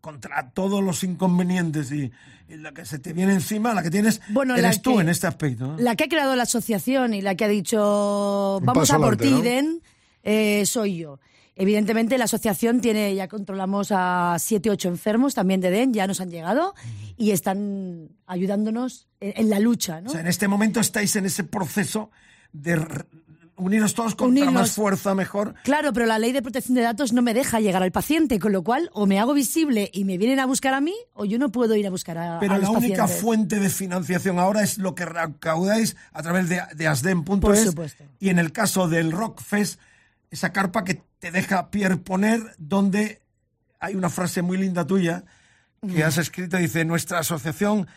contra 0.01 0.49
todos 0.51 0.83
los 0.83 1.03
inconvenientes 1.03 1.91
y, 1.91 2.11
y, 2.47 2.57
la 2.57 2.73
que 2.73 2.85
se 2.85 2.99
te 2.99 3.13
viene 3.13 3.33
encima, 3.33 3.73
la 3.73 3.83
que 3.83 3.91
tienes, 3.91 4.21
bueno, 4.29 4.55
eres 4.55 4.81
tú 4.81 4.95
que, 4.95 5.01
en 5.01 5.09
este 5.09 5.27
aspecto. 5.27 5.67
¿no? 5.67 5.77
La 5.77 5.95
que 5.95 6.05
ha 6.05 6.09
creado 6.09 6.35
la 6.35 6.43
asociación 6.43 7.13
y 7.13 7.21
la 7.21 7.35
que 7.35 7.45
ha 7.45 7.47
dicho 7.47 8.59
vamos 8.63 8.91
a 8.91 8.97
por 8.97 9.17
ti, 9.17 9.31
¿no? 9.31 9.41
Den, 9.41 9.81
eh, 10.23 10.65
soy 10.65 10.97
yo. 10.97 11.19
Evidentemente 11.59 12.17
la 12.17 12.23
asociación 12.23 12.79
tiene, 12.79 13.13
ya 13.13 13.27
controlamos 13.27 13.89
a 13.91 14.37
siete, 14.39 14.69
ocho 14.69 14.87
enfermos 14.87 15.35
también 15.35 15.59
de 15.59 15.69
DEN, 15.69 15.93
ya 15.93 16.07
nos 16.07 16.21
han 16.21 16.31
llegado 16.31 16.73
y 17.17 17.31
están 17.31 18.09
ayudándonos 18.25 19.09
en, 19.19 19.33
en 19.35 19.49
la 19.49 19.59
lucha. 19.59 19.99
¿no? 19.99 20.09
O 20.09 20.11
sea, 20.13 20.21
en 20.21 20.27
este 20.27 20.47
momento 20.47 20.79
estáis 20.79 21.15
en 21.17 21.25
ese 21.25 21.43
proceso 21.43 22.11
de 22.53 22.79
uniros 23.57 23.93
todos 23.93 24.15
Unirnos. 24.19 24.53
más 24.53 24.71
fuerza, 24.71 25.13
mejor. 25.13 25.53
Claro, 25.63 25.91
pero 25.93 26.05
la 26.05 26.17
ley 26.17 26.31
de 26.31 26.41
protección 26.41 26.75
de 26.75 26.81
datos 26.81 27.13
no 27.13 27.21
me 27.21 27.33
deja 27.33 27.59
llegar 27.59 27.83
al 27.83 27.91
paciente, 27.91 28.39
con 28.39 28.53
lo 28.53 28.63
cual 28.63 28.89
o 28.93 29.05
me 29.05 29.19
hago 29.19 29.33
visible 29.33 29.89
y 29.93 30.05
me 30.05 30.17
vienen 30.17 30.39
a 30.39 30.45
buscar 30.45 30.73
a 30.73 30.79
mí 30.79 30.95
o 31.13 31.25
yo 31.25 31.37
no 31.37 31.51
puedo 31.51 31.75
ir 31.75 31.85
a 31.85 31.89
buscar 31.89 32.17
a, 32.17 32.39
pero 32.39 32.53
a 32.53 32.57
la 32.57 32.69
única 32.69 33.03
pacientes. 33.03 33.21
fuente 33.21 33.59
de 33.59 33.69
financiación 33.69 34.39
ahora 34.39 34.63
es 34.63 34.77
lo 34.77 34.95
que 34.95 35.05
recaudáis 35.05 35.97
a 36.13 36.23
través 36.23 36.47
de, 36.49 36.61
de 36.73 36.87
asden.es 36.87 37.75
y 38.19 38.29
en 38.29 38.39
el 38.39 38.53
caso 38.53 38.87
del 38.87 39.11
Rockfest 39.11 39.79
esa 40.31 40.51
carpa 40.51 40.83
que 40.83 41.01
te 41.19 41.31
deja 41.31 41.71
Pierre 41.71 41.97
poner, 41.97 42.55
donde 42.57 43.21
hay 43.79 43.95
una 43.95 44.09
frase 44.09 44.41
muy 44.41 44.57
linda 44.57 44.85
tuya 44.85 45.23
que 45.87 46.03
has 46.03 46.17
escrito, 46.17 46.57
dice, 46.57 46.83
nuestra 46.83 47.19
asociación, 47.19 47.87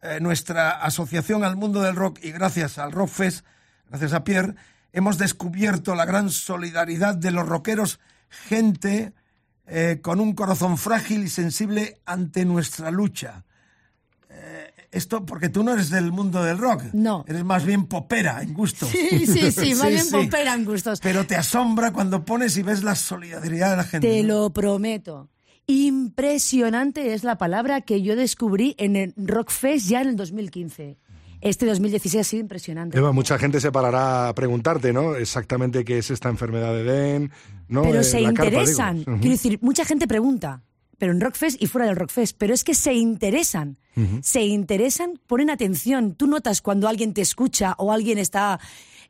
eh, 0.00 0.18
nuestra 0.20 0.70
asociación 0.70 1.42
al 1.42 1.56
mundo 1.56 1.82
del 1.82 1.96
rock 1.96 2.20
y 2.22 2.30
gracias 2.30 2.78
al 2.78 2.92
Rockfest, 2.92 3.44
gracias 3.88 4.12
a 4.12 4.22
Pierre, 4.22 4.54
hemos 4.92 5.18
descubierto 5.18 5.94
la 5.94 6.04
gran 6.04 6.30
solidaridad 6.30 7.16
de 7.16 7.32
los 7.32 7.48
rockeros, 7.48 7.98
gente 8.28 9.12
eh, 9.66 9.98
con 10.02 10.20
un 10.20 10.34
corazón 10.34 10.78
frágil 10.78 11.24
y 11.24 11.28
sensible 11.28 12.00
ante 12.06 12.44
nuestra 12.44 12.90
lucha 12.90 13.44
esto 14.92 15.24
porque 15.24 15.48
tú 15.48 15.64
no 15.64 15.72
eres 15.72 15.90
del 15.90 16.12
mundo 16.12 16.44
del 16.44 16.58
rock. 16.58 16.84
No. 16.92 17.24
Eres 17.26 17.44
más 17.44 17.64
bien 17.64 17.86
popera 17.86 18.42
en 18.42 18.52
gustos. 18.52 18.90
Sí, 18.90 19.26
sí, 19.26 19.50
sí, 19.50 19.74
más 19.74 19.88
sí, 19.88 19.88
bien 19.88 20.04
sí. 20.04 20.10
popera 20.12 20.54
en 20.54 20.64
gustos. 20.64 21.00
Pero 21.00 21.26
te 21.26 21.34
asombra 21.34 21.92
cuando 21.92 22.24
pones 22.24 22.56
y 22.58 22.62
ves 22.62 22.84
la 22.84 22.94
solidaridad 22.94 23.70
de 23.70 23.76
la 23.78 23.84
gente. 23.84 24.06
Te 24.06 24.22
¿no? 24.22 24.34
lo 24.34 24.50
prometo. 24.50 25.30
Impresionante 25.66 27.14
es 27.14 27.24
la 27.24 27.38
palabra 27.38 27.80
que 27.80 28.02
yo 28.02 28.16
descubrí 28.16 28.74
en 28.78 28.96
el 28.96 29.14
Rockfest 29.16 29.88
ya 29.88 30.02
en 30.02 30.08
el 30.08 30.16
2015. 30.16 30.98
Este 31.40 31.66
2016 31.66 32.20
ha 32.20 32.24
sido 32.24 32.40
impresionante. 32.42 32.98
Eva, 32.98 33.12
mucha 33.12 33.38
gente 33.38 33.60
se 33.60 33.72
parará 33.72 34.28
a 34.28 34.34
preguntarte, 34.34 34.92
¿no? 34.92 35.16
Exactamente 35.16 35.84
qué 35.84 35.98
es 35.98 36.10
esta 36.10 36.28
enfermedad 36.28 36.72
de 36.72 36.84
Den, 36.84 37.32
¿no? 37.68 37.82
Pero 37.82 38.00
eh, 38.00 38.04
se 38.04 38.20
interesan. 38.20 38.98
Carpa, 38.98 39.20
Quiero 39.20 39.32
decir, 39.32 39.58
mucha 39.62 39.84
gente 39.84 40.06
pregunta 40.06 40.62
pero 41.02 41.14
en 41.14 41.20
Rockfest 41.20 41.60
y 41.60 41.66
fuera 41.66 41.88
del 41.88 41.96
Rockfest, 41.96 42.36
pero 42.38 42.54
es 42.54 42.62
que 42.62 42.74
se 42.74 42.94
interesan, 42.94 43.76
uh 43.96 44.00
-huh. 44.02 44.22
se 44.22 44.42
interesan, 44.42 45.18
ponen 45.26 45.50
atención. 45.50 46.14
Tú 46.14 46.28
notas 46.28 46.62
cuando 46.62 46.86
alguien 46.86 47.12
te 47.12 47.22
escucha 47.22 47.74
o 47.76 47.90
alguien 47.90 48.18
está 48.18 48.60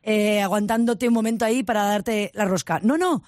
eh, 0.01 0.41
aguantándote 0.41 1.07
un 1.07 1.13
momento 1.13 1.45
ahí 1.45 1.61
para 1.61 1.83
darte 1.83 2.31
la 2.33 2.45
rosca. 2.45 2.79
No, 2.81 2.97
no, 2.97 3.21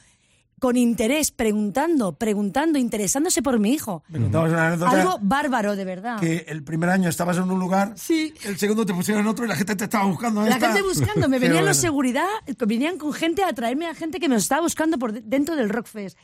con 0.57 0.77
interés, 0.77 1.29
preguntando, 1.29 2.13
preguntando, 2.13 2.79
interesándose 2.79 3.43
por 3.43 3.59
mi 3.59 3.71
hijo. 3.71 4.03
Me 4.07 4.19
contabas 4.19 4.51
una 4.51 4.67
anécdota 4.69 4.91
Algo 4.99 5.19
bárbaro, 5.21 5.75
de 5.75 5.85
verdad. 5.85 6.19
Que 6.19 6.45
el 6.47 6.63
primer 6.63 6.89
año 6.89 7.07
estabas 7.07 7.37
en 7.37 7.51
un 7.51 7.59
lugar, 7.59 7.93
sí. 7.97 8.33
el 8.45 8.57
segundo 8.57 8.83
te 8.83 8.95
pusieron 8.95 9.21
en 9.21 9.27
otro 9.27 9.45
y 9.45 9.47
la 9.47 9.55
gente 9.55 9.75
te 9.75 9.83
estaba 9.83 10.05
buscando. 10.05 10.43
La 10.43 10.59
gente 10.59 10.81
buscando, 10.81 11.29
me 11.29 11.37
venían 11.45 11.65
los 11.65 11.77
seguridad, 11.77 12.25
venían 12.65 12.97
con 12.97 13.13
gente 13.13 13.43
a 13.43 13.53
traerme 13.53 13.85
a 13.85 13.93
gente 13.93 14.19
que 14.19 14.27
me 14.27 14.37
estaba 14.37 14.61
buscando 14.61 14.97
por 14.97 15.13
dentro 15.13 15.55
del 15.55 15.69
Rockfest. 15.69 16.17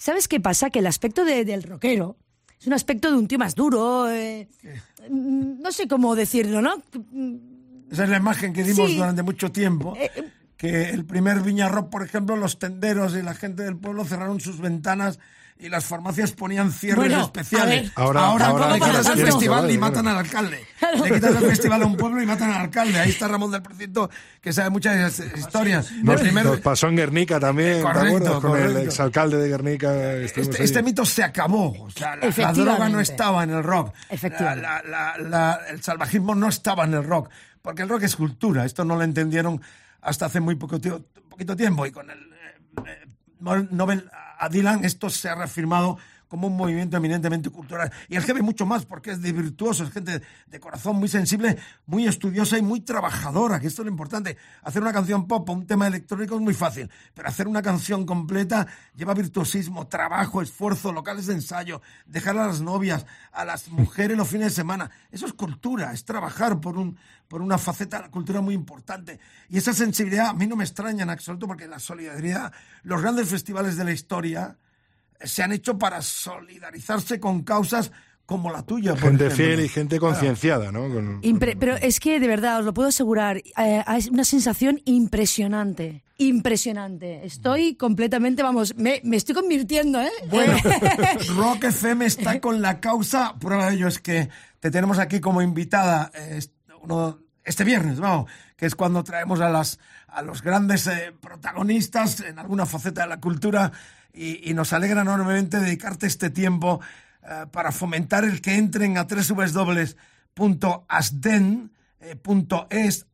¿Sabes 0.00 0.28
qué 0.28 0.40
pasa? 0.40 0.70
Que 0.70 0.78
el 0.78 0.86
aspecto 0.86 1.26
de, 1.26 1.44
del 1.44 1.62
rockero 1.62 2.16
es 2.58 2.66
un 2.66 2.72
aspecto 2.72 3.10
de 3.10 3.18
un 3.18 3.28
tío 3.28 3.38
más 3.38 3.54
duro. 3.54 4.10
Eh, 4.10 4.48
no 5.10 5.70
sé 5.72 5.88
cómo 5.88 6.16
decirlo, 6.16 6.62
¿no? 6.62 6.82
Esa 7.92 8.04
es 8.04 8.08
la 8.08 8.16
imagen 8.16 8.54
que 8.54 8.64
dimos 8.64 8.88
sí. 8.88 8.96
durante 8.96 9.22
mucho 9.22 9.52
tiempo. 9.52 9.94
Eh, 9.98 10.10
que 10.56 10.88
el 10.88 11.04
primer 11.04 11.40
Viña 11.40 11.68
Rock, 11.68 11.90
por 11.90 12.02
ejemplo, 12.02 12.34
los 12.34 12.58
tenderos 12.58 13.14
y 13.14 13.20
la 13.20 13.34
gente 13.34 13.62
del 13.62 13.76
pueblo 13.76 14.06
cerraron 14.06 14.40
sus 14.40 14.58
ventanas 14.58 15.18
y 15.60 15.68
las 15.68 15.84
farmacias 15.84 16.32
ponían 16.32 16.72
cierres 16.72 16.96
bueno, 16.96 17.22
especiales. 17.22 17.92
Ahora, 17.94 18.26
ahora, 18.26 18.46
ahora 18.46 18.72
le 18.72 18.80
quitas 18.80 19.06
el 19.08 19.26
festival 19.26 19.70
y 19.70 19.78
matan 19.78 20.08
al 20.08 20.16
alcalde. 20.18 20.64
Le 21.02 21.10
quitas 21.12 21.36
el 21.36 21.48
festival 21.48 21.82
a 21.82 21.86
un 21.86 21.96
pueblo 21.96 22.22
y 22.22 22.26
matan 22.26 22.50
al 22.50 22.62
alcalde. 22.62 22.98
Ahí 22.98 23.10
está 23.10 23.28
Ramón 23.28 23.50
del 23.50 23.62
Precinto, 23.62 24.10
que 24.40 24.52
sabe 24.52 24.70
muchas 24.70 25.20
historias. 25.36 25.92
Nos, 26.02 26.20
primer... 26.20 26.44
nos 26.44 26.60
pasó 26.60 26.88
en 26.88 26.96
Guernica 26.96 27.38
también, 27.38 27.82
correcto, 27.82 28.00
¿te 28.00 28.06
acuerdas? 28.08 28.40
Con 28.40 28.50
correcto. 28.50 28.78
el 28.78 28.86
exalcalde 28.86 29.36
de 29.36 29.48
Guernica. 29.48 30.14
Este, 30.14 30.64
este, 30.64 30.82
mito 30.82 31.04
se 31.04 31.22
acabó. 31.22 31.72
O 31.84 31.90
sea, 31.90 32.16
la, 32.16 32.30
la, 32.34 32.52
droga 32.52 32.88
no 32.88 33.00
estaba 33.00 33.44
en 33.44 33.50
el 33.50 33.62
rock. 33.62 33.94
Efectivamente. 34.08 34.66
La, 34.88 35.60
el 35.68 35.82
salvajismo 35.82 36.34
no 36.34 36.48
estaba 36.48 36.84
en 36.84 36.94
el 36.94 37.04
rock. 37.04 37.30
Porque 37.62 37.82
el 37.82 37.88
rock 37.88 38.04
es 38.04 38.16
cultura. 38.16 38.64
Esto 38.64 38.84
no 38.84 38.96
lo 38.96 39.02
entendieron 39.02 39.60
hasta 40.00 40.26
hace 40.26 40.40
muy 40.40 40.54
poco, 40.54 40.78
poquito 41.28 41.56
tiempo. 41.56 41.84
Y 41.84 41.90
con 41.90 42.10
el 42.10 42.18
eh, 42.86 43.06
Nobel 43.70 44.10
a 44.40 44.48
Dylan 44.48 44.84
esto 44.84 45.10
se 45.10 45.28
ha 45.28 45.34
reafirmado 45.34 45.98
como 46.30 46.46
un 46.46 46.56
movimiento 46.56 46.96
eminentemente 46.96 47.50
cultural. 47.50 47.90
Y 48.08 48.14
el 48.14 48.22
jefe 48.22 48.40
mucho 48.40 48.64
más, 48.64 48.86
porque 48.86 49.10
es 49.10 49.20
de 49.20 49.32
virtuoso, 49.32 49.82
es 49.82 49.90
gente 49.90 50.22
de 50.46 50.60
corazón 50.60 50.96
muy 50.96 51.08
sensible, 51.08 51.58
muy 51.86 52.06
estudiosa 52.06 52.56
y 52.56 52.62
muy 52.62 52.80
trabajadora, 52.80 53.58
que 53.58 53.66
esto 53.66 53.82
es 53.82 53.86
lo 53.86 53.90
importante. 53.90 54.36
Hacer 54.62 54.80
una 54.80 54.92
canción 54.92 55.26
pop 55.26 55.50
o 55.50 55.52
un 55.52 55.66
tema 55.66 55.88
electrónico 55.88 56.36
es 56.36 56.40
muy 56.40 56.54
fácil, 56.54 56.88
pero 57.14 57.28
hacer 57.28 57.48
una 57.48 57.62
canción 57.62 58.06
completa 58.06 58.68
lleva 58.94 59.12
virtuosismo, 59.12 59.88
trabajo, 59.88 60.40
esfuerzo, 60.40 60.92
locales 60.92 61.26
de 61.26 61.34
ensayo, 61.34 61.82
dejar 62.06 62.38
a 62.38 62.46
las 62.46 62.60
novias, 62.60 63.06
a 63.32 63.44
las 63.44 63.68
mujeres 63.68 64.16
los 64.16 64.28
fines 64.28 64.52
de 64.52 64.54
semana. 64.54 64.88
Eso 65.10 65.26
es 65.26 65.32
cultura, 65.32 65.92
es 65.92 66.04
trabajar 66.04 66.60
por, 66.60 66.78
un, 66.78 66.96
por 67.26 67.42
una 67.42 67.58
faceta 67.58 67.96
de 67.96 68.04
la 68.04 68.10
cultura 68.12 68.40
muy 68.40 68.54
importante. 68.54 69.18
Y 69.48 69.58
esa 69.58 69.72
sensibilidad 69.72 70.28
a 70.28 70.34
mí 70.34 70.46
no 70.46 70.54
me 70.54 70.62
extraña 70.62 71.02
en 71.02 71.10
absoluto, 71.10 71.48
porque 71.48 71.66
la 71.66 71.80
solidaridad, 71.80 72.52
los 72.84 73.02
grandes 73.02 73.28
festivales 73.28 73.76
de 73.76 73.84
la 73.84 73.90
historia, 73.90 74.56
se 75.22 75.42
han 75.42 75.52
hecho 75.52 75.78
para 75.78 76.02
solidarizarse 76.02 77.20
con 77.20 77.42
causas 77.42 77.92
como 78.30 78.52
la 78.52 78.62
tuya. 78.62 78.92
Por 78.92 79.00
gente 79.00 79.26
ejemplo. 79.26 79.44
fiel 79.44 79.60
y 79.64 79.68
gente 79.68 79.98
concienciada, 79.98 80.70
¿no? 80.70 80.82
Con, 80.82 81.18
Impre 81.22 81.56
pero 81.56 81.74
es 81.74 81.98
que 81.98 82.20
de 82.20 82.28
verdad 82.28 82.60
os 82.60 82.64
lo 82.64 82.72
puedo 82.72 82.88
asegurar, 82.88 83.38
eh, 83.38 83.84
es 83.96 84.08
una 84.08 84.22
sensación 84.22 84.80
impresionante. 84.84 86.04
Impresionante. 86.16 87.24
Estoy 87.24 87.74
completamente, 87.74 88.42
vamos, 88.44 88.76
me, 88.76 89.00
me 89.02 89.16
estoy 89.16 89.34
convirtiendo, 89.34 90.00
¿eh? 90.00 90.12
Bueno, 90.28 90.56
Rock 91.36 91.64
FM 91.64 92.04
está 92.04 92.40
con 92.40 92.62
la 92.62 92.78
causa. 92.78 93.34
Prueba 93.40 93.68
de 93.68 93.74
ello 93.74 93.88
es 93.88 93.98
que 93.98 94.28
te 94.60 94.70
tenemos 94.70 95.00
aquí 95.00 95.18
como 95.18 95.42
invitada 95.42 96.12
eh, 96.14 96.40
uno, 96.82 97.18
este 97.42 97.64
viernes, 97.64 97.98
vamos, 97.98 98.30
que 98.60 98.66
es 98.66 98.74
cuando 98.74 99.02
traemos 99.02 99.40
a, 99.40 99.48
las, 99.48 99.78
a 100.06 100.20
los 100.20 100.42
grandes 100.42 100.86
eh, 100.86 101.14
protagonistas 101.18 102.20
en 102.20 102.38
alguna 102.38 102.66
faceta 102.66 103.00
de 103.00 103.08
la 103.08 103.18
cultura 103.18 103.72
y, 104.12 104.52
nos 104.52 104.74
alegra 104.74 105.00
enormemente 105.00 105.60
dedicarte 105.60 106.06
este 106.06 106.28
tiempo 106.28 106.82
uh, 107.22 107.48
para 107.50 107.72
fomentar 107.72 108.24
el 108.24 108.42
que 108.42 108.56
entren 108.56 108.98
a 108.98 109.06
tres 109.06 109.26
subes 109.26 109.54
dobles 109.54 109.96
punto 110.34 110.84
asden, 110.88 111.72
eh, 112.00 112.20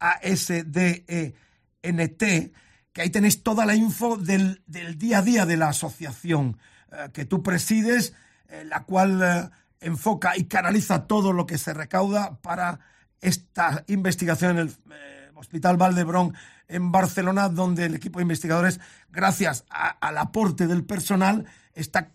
A-S-D-E-N-T, 0.00 1.32
que 2.92 3.02
ahí 3.02 3.11
tenéis 3.11 3.44
toda 3.44 3.66
la 3.66 3.76
info 3.76 4.16
del, 4.16 4.64
del 4.66 4.98
día 4.98 5.18
a 5.18 5.22
día 5.22 5.46
de 5.46 5.56
la 5.56 5.68
asociación 5.68 6.59
eh, 6.90 7.11
que 7.12 7.24
tú 7.24 7.44
presides, 7.44 8.14
eh, 8.48 8.64
la 8.64 8.82
cual 8.82 9.22
eh, 9.22 9.48
enfoca 9.80 10.37
y 10.37 10.46
canaliza 10.46 11.06
todo 11.06 11.32
lo 11.32 11.46
que 11.46 11.56
se 11.56 11.72
recauda 11.72 12.40
para 12.42 12.80
esta 13.20 13.85
investigación 13.88 14.52
en 14.52 14.59
el 14.59 14.68
eh, 14.68 15.15
Hospital 15.37 15.77
Valdebrón 15.77 16.35
en 16.68 16.90
Barcelona, 16.90 17.49
donde 17.49 17.85
el 17.85 17.94
equipo 17.94 18.18
de 18.18 18.22
investigadores, 18.25 18.81
gracias 19.11 19.64
a- 19.70 19.90
al 19.90 20.18
aporte 20.18 20.66
del 20.66 20.85
personal, 20.85 21.46
está 21.75 22.11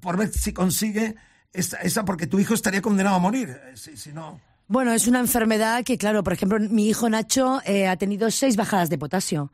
por 0.00 0.16
ver 0.16 0.28
si 0.28 0.52
consigue 0.52 1.14
esa, 1.52 1.76
esa 1.78 2.04
porque 2.04 2.26
tu 2.26 2.38
hijo 2.38 2.54
estaría 2.54 2.82
condenado 2.82 3.16
a 3.16 3.20
morir, 3.20 3.50
eh, 3.50 3.76
si, 3.76 4.12
no... 4.12 4.40
Bueno, 4.66 4.92
es 4.92 5.06
una 5.06 5.20
enfermedad 5.20 5.84
que, 5.84 5.98
claro, 5.98 6.24
por 6.24 6.32
ejemplo, 6.32 6.58
mi 6.58 6.88
hijo 6.88 7.08
Nacho 7.08 7.60
eh, 7.66 7.86
ha 7.86 7.96
tenido 7.96 8.30
seis 8.30 8.56
bajadas 8.56 8.88
de 8.90 8.98
potasio. 8.98 9.52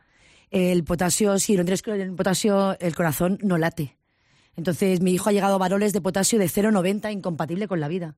El 0.51 0.83
potasio, 0.85 1.38
si 1.38 1.57
no 1.57 1.64
tienes 1.64 1.83
el 1.87 2.14
potasio, 2.14 2.79
el 2.81 2.94
corazón 2.94 3.38
no 3.42 3.59
late. 3.59 3.99
Entonces, 4.57 5.01
mi 5.01 5.12
hijo 5.12 5.29
ha 5.29 5.33
llegado 5.33 5.55
a 5.57 5.59
varones 5.59 5.92
de 5.92 6.01
potasio 6.01 6.38
de 6.38 6.46
0,90, 6.49 7.12
incompatible 7.12 7.68
con 7.68 7.81
la 7.81 7.88
vida. 7.88 8.16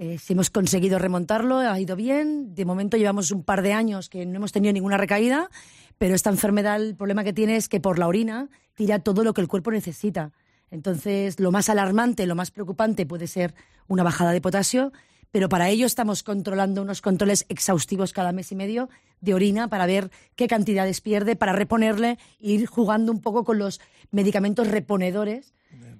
Eh, 0.00 0.16
si 0.18 0.32
hemos 0.34 0.48
conseguido 0.50 0.98
remontarlo, 1.00 1.58
ha 1.58 1.80
ido 1.80 1.96
bien. 1.96 2.54
De 2.54 2.64
momento 2.64 2.96
llevamos 2.96 3.32
un 3.32 3.42
par 3.42 3.62
de 3.62 3.72
años 3.72 4.08
que 4.08 4.24
no 4.26 4.36
hemos 4.36 4.52
tenido 4.52 4.72
ninguna 4.72 4.96
recaída, 4.96 5.50
pero 5.98 6.14
esta 6.14 6.30
enfermedad, 6.30 6.76
el 6.80 6.94
problema 6.94 7.24
que 7.24 7.32
tiene 7.32 7.56
es 7.56 7.68
que 7.68 7.80
por 7.80 7.98
la 7.98 8.06
orina 8.06 8.48
tira 8.74 9.00
todo 9.00 9.24
lo 9.24 9.34
que 9.34 9.40
el 9.40 9.48
cuerpo 9.48 9.72
necesita. 9.72 10.30
Entonces, 10.70 11.40
lo 11.40 11.50
más 11.50 11.68
alarmante, 11.68 12.26
lo 12.26 12.36
más 12.36 12.52
preocupante 12.52 13.06
puede 13.06 13.26
ser 13.26 13.54
una 13.88 14.04
bajada 14.04 14.30
de 14.30 14.40
potasio, 14.40 14.92
pero 15.32 15.48
para 15.48 15.68
ello 15.68 15.84
estamos 15.84 16.22
controlando 16.22 16.80
unos 16.82 17.00
controles 17.02 17.44
exhaustivos 17.48 18.12
cada 18.12 18.30
mes 18.32 18.52
y 18.52 18.54
medio 18.54 18.88
de 19.20 19.34
orina 19.34 19.66
para 19.68 19.86
ver 19.86 20.10
qué 20.36 20.46
cantidades 20.46 21.00
pierde, 21.00 21.34
para 21.34 21.52
reponerle 21.54 22.18
e 22.38 22.52
ir 22.52 22.66
jugando 22.66 23.10
un 23.10 23.20
poco 23.20 23.42
con 23.44 23.58
los 23.58 23.80
medicamentos 24.12 24.68
reponedores. 24.68 25.54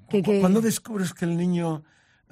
Que, 0.08 0.22
que- 0.22 0.40
¿Cuándo 0.40 0.60
descubres 0.60 1.12
que 1.14 1.24
el 1.24 1.36
niño 1.36 1.82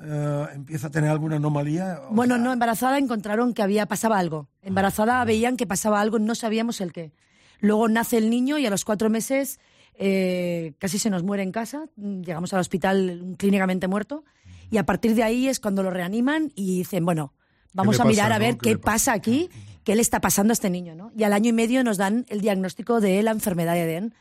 eh, 0.03 0.47
empieza 0.55 0.89
a 0.89 0.91
tener 0.91 1.11
alguna 1.11 1.37
anomalía? 1.37 2.01
Bueno, 2.11 2.35
sea, 2.35 2.45
no, 2.45 2.53
embarazada 2.53 2.99
encontraron 2.99 3.55
que 3.55 3.63
había 3.63 3.87
pasaba 3.87 4.19
algo. 4.19 4.49
Embarazada 4.63 5.25
veían 5.25 5.57
que 5.57 5.67
pasaba 5.67 6.01
algo, 6.01 6.19
no 6.19 6.35
sabíamos 6.35 6.81
el 6.81 6.93
qué. 6.93 7.13
Luego 7.61 7.89
nace 7.89 8.19
el 8.19 8.31
niño 8.31 8.59
y 8.59 8.67
a 8.67 8.71
los 8.71 8.85
cuatro 8.85 9.09
meses 9.09 9.59
eh, 9.99 10.75
casi 10.79 10.99
se 10.99 11.11
nos 11.11 11.23
muere 11.23 11.43
en 11.43 11.53
casa. 11.53 11.87
Llegamos 11.97 12.53
al 12.53 12.61
hospital 12.61 13.35
clínicamente 13.39 13.89
muerto 13.89 14.25
y 14.71 14.77
a 14.79 14.85
partir 14.85 15.15
de 15.15 15.23
ahí 15.23 15.49
es 15.49 15.61
cuando 15.61 15.83
lo 15.83 15.91
reaniman 15.91 16.53
y 16.55 16.79
dicen, 16.79 17.05
bueno, 17.05 17.33
vamos 17.73 18.01
a 18.01 18.05
mirar 18.05 18.33
a 18.33 18.39
no? 18.39 18.45
ver 18.45 18.59
¿Qué 18.59 18.77
pasa? 18.77 18.93
pasa 18.93 19.13
aquí, 19.15 19.49
qué 19.85 19.95
le 19.95 20.03
está 20.03 20.21
pasando 20.21 20.53
a 20.53 20.55
este 20.55 20.71
niño, 20.71 20.95
¿no? 20.95 21.13
Y 21.17 21.25
al 21.25 21.33
año 21.33 21.51
y 21.51 21.53
medio 21.53 21.83
nos 21.85 21.97
dan 21.97 22.27
el 22.29 22.41
diagnóstico 22.41 23.01
de 23.01 23.23
la 23.23 23.31
enfermedad 23.31 23.75
de 23.75 23.85
Eden. 23.85 24.15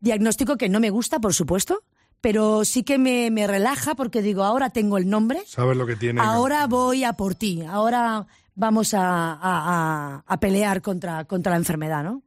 Diagnóstico 0.00 0.56
que 0.56 0.70
no 0.70 0.80
me 0.80 0.88
gusta, 0.88 1.18
por 1.18 1.34
supuesto, 1.34 1.82
pero 2.20 2.64
sí 2.64 2.82
que 2.82 2.98
me, 2.98 3.30
me 3.30 3.46
relaja 3.46 3.94
porque 3.94 4.22
digo, 4.22 4.44
ahora 4.44 4.70
tengo 4.70 4.98
el 4.98 5.08
nombre, 5.08 5.40
Sabes 5.46 5.76
lo 5.76 5.86
que 5.86 5.96
tiene. 5.96 6.20
Ahora 6.20 6.66
voy 6.66 7.04
a 7.04 7.12
por 7.14 7.34
ti. 7.34 7.62
Ahora 7.68 8.26
vamos 8.54 8.92
a, 8.94 9.32
a- 9.32 9.38
a- 9.42 10.24
a 10.26 10.40
pelear 10.40 10.82
contra, 10.82 11.24
contra 11.24 11.52
la 11.52 11.58
enfermedad, 11.58 12.04
¿no? 12.04 12.22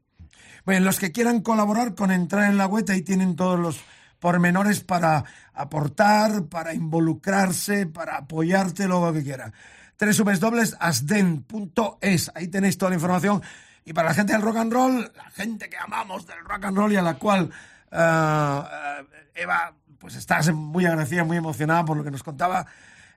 Bueno, 0.66 0.86
los 0.86 0.98
que 1.00 1.12
quieran 1.12 1.42
colaborar 1.42 1.94
con 1.94 2.10
entrar 2.12 2.50
en 2.50 2.58
la 2.58 2.66
web, 2.68 2.86
ahí 2.90 3.02
tienen 3.02 3.36
todos 3.36 3.60
los 3.60 3.80
pormenores 4.20 4.80
para 4.82 5.26
aportar, 5.54 6.46
para 6.46 6.74
involucrarse, 6.74 7.86
para 7.86 8.16
apoyarte, 8.18 8.88
lo 8.88 9.12
que 9.12 9.24
quiera. 9.24 9.52
www.asden.es, 10.00 12.32
ahí 12.36 12.48
tenéis 12.48 12.78
toda 12.78 12.90
la 12.92 12.96
información. 12.96 13.42
Y 13.86 13.92
para 13.94 14.10
la 14.10 14.16
gente 14.16 14.34
del 14.34 14.42
rock 14.42 14.58
and 14.58 14.72
roll, 14.74 15.12
la 15.16 15.30
gente 15.32 15.70
que 15.70 15.78
amamos 15.78 16.26
del 16.26 16.40
rock 16.46 16.66
and 16.66 16.78
roll 16.78 16.94
y 16.94 16.96
a 16.96 17.02
la 17.02 17.16
cual 17.16 17.50
eh, 17.92 18.62
eh, 18.72 19.06
Eva, 19.36 19.74
pues 20.04 20.16
estás 20.16 20.54
muy 20.54 20.86
agradecida, 20.86 21.24
muy 21.24 21.38
emocionada 21.38 21.86
por 21.86 21.96
lo 21.96 22.04
que 22.04 22.12
nos 22.12 22.24
contaba. 22.24 22.66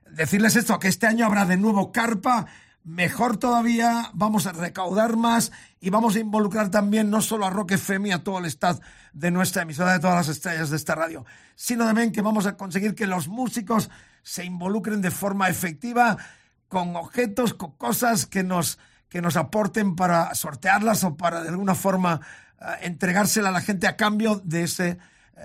Decirles 0.09 0.55
esto, 0.55 0.79
que 0.79 0.87
este 0.87 1.05
año 1.05 1.25
habrá 1.25 1.43
de 1.43 1.57
nuevo 1.57 1.91
carpa, 1.91 2.45
mejor 2.85 3.35
todavía, 3.35 4.09
vamos 4.13 4.47
a 4.47 4.53
recaudar 4.53 5.17
más 5.17 5.51
y 5.81 5.89
vamos 5.89 6.15
a 6.15 6.19
involucrar 6.19 6.71
también 6.71 7.09
no 7.09 7.21
solo 7.21 7.45
a 7.45 7.49
Rock 7.49 7.73
FM 7.73 8.07
y 8.07 8.11
a 8.13 8.23
todo 8.23 8.39
el 8.39 8.45
staff 8.45 8.79
de 9.11 9.31
nuestra 9.31 9.63
emisora 9.63 9.91
de 9.91 9.99
todas 9.99 10.15
las 10.15 10.29
estrellas 10.29 10.69
de 10.69 10.77
esta 10.77 10.95
radio, 10.95 11.25
sino 11.55 11.83
también 11.83 12.13
que 12.13 12.21
vamos 12.21 12.45
a 12.45 12.55
conseguir 12.55 12.95
que 12.95 13.05
los 13.05 13.27
músicos 13.27 13.89
se 14.23 14.45
involucren 14.45 15.01
de 15.01 15.11
forma 15.11 15.49
efectiva 15.49 16.15
con 16.69 16.95
objetos, 16.95 17.53
con 17.53 17.71
cosas 17.71 18.25
que 18.27 18.43
nos, 18.43 18.79
que 19.09 19.21
nos 19.21 19.35
aporten 19.35 19.97
para 19.97 20.33
sortearlas 20.35 21.03
o 21.03 21.17
para 21.17 21.43
de 21.43 21.49
alguna 21.49 21.75
forma 21.75 22.21
eh, 22.61 22.65
entregársela 22.83 23.49
a 23.49 23.51
la 23.51 23.59
gente 23.59 23.87
a 23.87 23.97
cambio 23.97 24.41
de 24.45 24.63
ese 24.63 24.97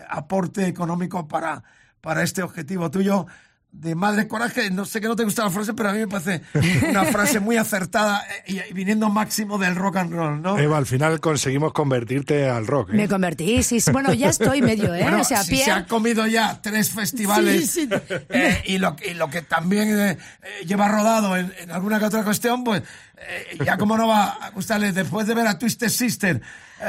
aporte 0.09 0.66
económico 0.66 1.28
para, 1.28 1.62
para 2.00 2.22
este 2.22 2.42
objetivo 2.42 2.90
tuyo 2.90 3.26
de 3.70 3.94
madre 3.94 4.28
coraje. 4.28 4.70
No 4.70 4.85
sé 4.85 5.00
que 5.00 5.09
no 5.09 5.16
te 5.16 5.24
gusta 5.24 5.44
la 5.44 5.50
frase, 5.50 5.72
pero 5.72 5.88
a 5.88 5.92
mí 5.94 6.00
me 6.00 6.07
parece 6.09 6.42
una 6.90 7.05
frase 7.12 7.40
muy 7.40 7.57
acertada 7.57 8.22
eh, 8.46 8.52
y, 8.66 8.70
y 8.70 8.72
viniendo 8.74 9.09
máximo 9.09 9.57
del 9.57 9.76
rock 9.76 9.96
and 9.96 10.12
roll, 10.12 10.42
¿no? 10.42 10.59
Eva, 10.59 10.76
al 10.76 10.85
final 10.85 11.20
conseguimos 11.20 11.72
convertirte 11.72 12.50
al 12.50 12.66
rock. 12.66 12.90
¿eh? 12.90 12.96
Me 12.96 13.09
convertí, 13.09 13.62
sí, 13.62 13.81
sí. 13.81 13.90
Bueno, 13.90 14.12
ya 14.12 14.28
estoy 14.28 14.61
medio, 14.61 14.94
¿eh? 14.94 15.02
Bueno, 15.05 15.22
o 15.22 15.24
sea, 15.24 15.42
si 15.42 15.52
Pierre- 15.52 15.64
se 15.64 15.70
ha 15.72 15.87
comido 15.87 16.26
ya 16.26 16.61
tres 16.61 16.90
festivales 16.90 17.70
Sí, 17.70 17.88
sí. 17.88 17.88
eh, 18.28 18.62
y, 18.66 18.76
lo, 18.76 18.94
y 19.11 19.14
lo 19.14 19.31
que 19.31 19.40
también 19.40 19.98
eh, 19.98 20.11
eh, 20.42 20.66
lleva 20.66 20.88
rodado 20.88 21.35
en, 21.38 21.50
en 21.59 21.70
alguna 21.70 21.98
que 21.98 22.05
otra 22.05 22.24
cuestión, 22.24 22.64
pues 22.64 22.83
eh, 23.18 23.59
ya 23.64 23.77
como 23.79 23.96
no 23.96 24.09
va 24.09 24.31
a 24.31 24.51
gustarle 24.51 24.92
después 24.92 25.27
de 25.27 25.35
ver 25.35 25.46
a 25.46 25.59
Twisted 25.59 25.88
Sister. 25.88 26.40
eh, 26.81 26.87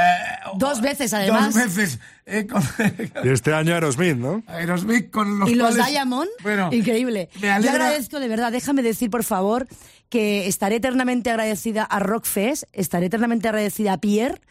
Dos 0.56 0.82
veces, 0.82 1.14
además. 1.14 1.54
Dos 1.54 1.64
veces. 1.66 2.00
eh, 2.26 2.48
con 2.48 2.62
Y 3.24 3.30
este 3.30 3.54
año 3.54 3.74
Aerosmith, 3.74 4.16
¿no? 4.16 4.44
Aerosmith 4.48 5.12
con 5.12 5.40
los 5.40 5.50
y 5.50 5.56
los 5.56 5.70
cuales- 5.76 5.88
Diamond, 5.92 6.30
Bueno, 6.42 6.70
increíble. 6.72 7.30
me 7.42 7.48
Yo 7.62 7.70
agradezco, 7.70 8.20
de 8.20 8.28
verdad, 8.28 8.52
déjame 8.52 8.82
decir, 8.82 9.10
por 9.10 9.24
favor, 9.24 9.68
que 10.10 10.48
estaré 10.48 10.78
eternamente 10.78 11.30
agradecida 11.32 11.84
a 11.84 12.00
Rockfest, 12.00 12.64
estaré 12.74 13.08
eternamente 13.08 13.48
agradecida 13.48 13.94
a 13.94 13.98
Pierre, 14.00 14.42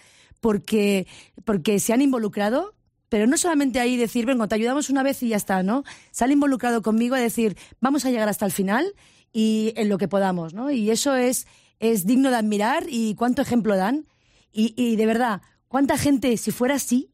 porque, 0.41 1.07
porque 1.45 1.79
se 1.79 1.93
han 1.93 2.03
involucrado, 2.03 2.75
pero 3.09 3.27
no 3.27 3.37
solamente 3.37 3.79
ahí 3.81 3.97
decir, 3.97 4.27
venga, 4.27 4.47
te 4.49 4.55
ayudamos 4.55 4.91
una 4.91 5.03
vez 5.03 5.23
y 5.23 5.29
ya 5.29 5.37
está, 5.37 5.63
¿no? 5.63 5.85
Se 6.11 6.25
han 6.25 6.33
involucrado 6.33 6.83
conmigo 6.83 7.15
a 7.15 7.19
decir, 7.21 7.57
vamos 7.81 8.05
a 8.05 8.11
llegar 8.11 8.29
hasta 8.29 8.45
el 8.47 8.53
final 8.53 8.93
y 9.33 9.73
en 9.77 9.89
lo 9.89 9.99
que 9.99 10.09
podamos, 10.09 10.53
¿no? 10.55 10.71
Y 10.71 10.91
eso 10.91 11.15
es, 11.15 11.47
es 11.83 12.07
digno 12.07 12.31
de 12.31 12.37
admirar 12.37 12.85
y 12.89 13.15
cuánto 13.17 13.43
ejemplo 13.43 13.77
dan. 13.77 14.07
Y, 14.53 14.73
y 14.77 14.97
de 14.97 15.05
verdad, 15.05 15.43
cuánta 15.69 15.99
gente, 15.99 16.37
si 16.37 16.53
fuera 16.53 16.77
así, 16.77 17.11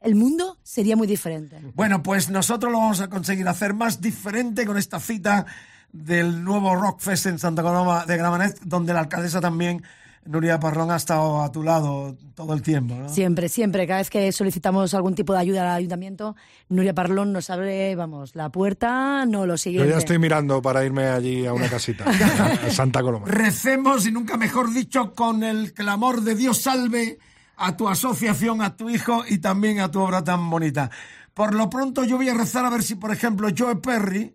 el 0.00 0.16
mundo 0.16 0.58
sería 0.62 0.96
muy 0.96 1.06
diferente. 1.06 1.58
Bueno, 1.74 2.02
pues 2.02 2.28
nosotros 2.28 2.70
lo 2.72 2.78
vamos 2.78 3.00
a 3.00 3.08
conseguir 3.08 3.46
hacer 3.48 3.74
más 3.74 4.00
diferente 4.00 4.66
con 4.66 4.76
esta 4.76 4.98
cita 4.98 5.46
del 5.92 6.44
nuevo 6.44 6.74
Rockfest 6.74 7.26
en 7.26 7.38
Santa 7.38 7.62
Coloma 7.62 8.04
de 8.06 8.16
Gramenet, 8.16 8.60
donde 8.60 8.92
la 8.92 9.00
alcaldesa 9.00 9.40
también, 9.40 9.82
Nuria 10.28 10.60
Parrón, 10.60 10.90
ha 10.90 10.96
estado 10.96 11.42
a 11.42 11.50
tu 11.50 11.62
lado 11.62 12.14
todo 12.34 12.52
el 12.52 12.60
tiempo. 12.60 12.94
¿no? 12.94 13.08
Siempre, 13.08 13.48
siempre. 13.48 13.86
Cada 13.86 14.00
vez 14.00 14.10
que 14.10 14.30
solicitamos 14.30 14.92
algún 14.92 15.14
tipo 15.14 15.32
de 15.32 15.38
ayuda 15.38 15.62
al 15.62 15.78
ayuntamiento, 15.78 16.36
Nuria 16.68 16.94
Parlón 16.94 17.32
nos 17.32 17.48
abre, 17.48 17.96
vamos, 17.96 18.36
la 18.36 18.50
puerta, 18.50 19.24
no 19.24 19.46
lo 19.46 19.54
Yo 19.54 19.58
siguiente. 19.58 19.90
ya 19.90 19.96
estoy 19.96 20.18
mirando 20.18 20.60
para 20.60 20.84
irme 20.84 21.06
allí 21.06 21.46
a 21.46 21.54
una 21.54 21.70
casita, 21.70 22.04
a 22.66 22.70
Santa 22.70 23.02
Coloma. 23.02 23.26
Recemos, 23.26 24.06
y 24.06 24.12
nunca 24.12 24.36
mejor 24.36 24.70
dicho, 24.74 25.14
con 25.14 25.42
el 25.42 25.72
clamor 25.72 26.20
de 26.20 26.34
Dios 26.34 26.58
salve 26.58 27.18
a 27.56 27.74
tu 27.78 27.88
asociación, 27.88 28.60
a 28.60 28.76
tu 28.76 28.90
hijo 28.90 29.24
y 29.26 29.38
también 29.38 29.80
a 29.80 29.90
tu 29.90 30.00
obra 30.00 30.22
tan 30.22 30.50
bonita. 30.50 30.90
Por 31.32 31.54
lo 31.54 31.70
pronto 31.70 32.04
yo 32.04 32.18
voy 32.18 32.28
a 32.28 32.34
rezar 32.34 32.66
a 32.66 32.70
ver 32.70 32.82
si, 32.82 32.96
por 32.96 33.12
ejemplo, 33.12 33.48
Joe 33.56 33.76
Perry 33.76 34.34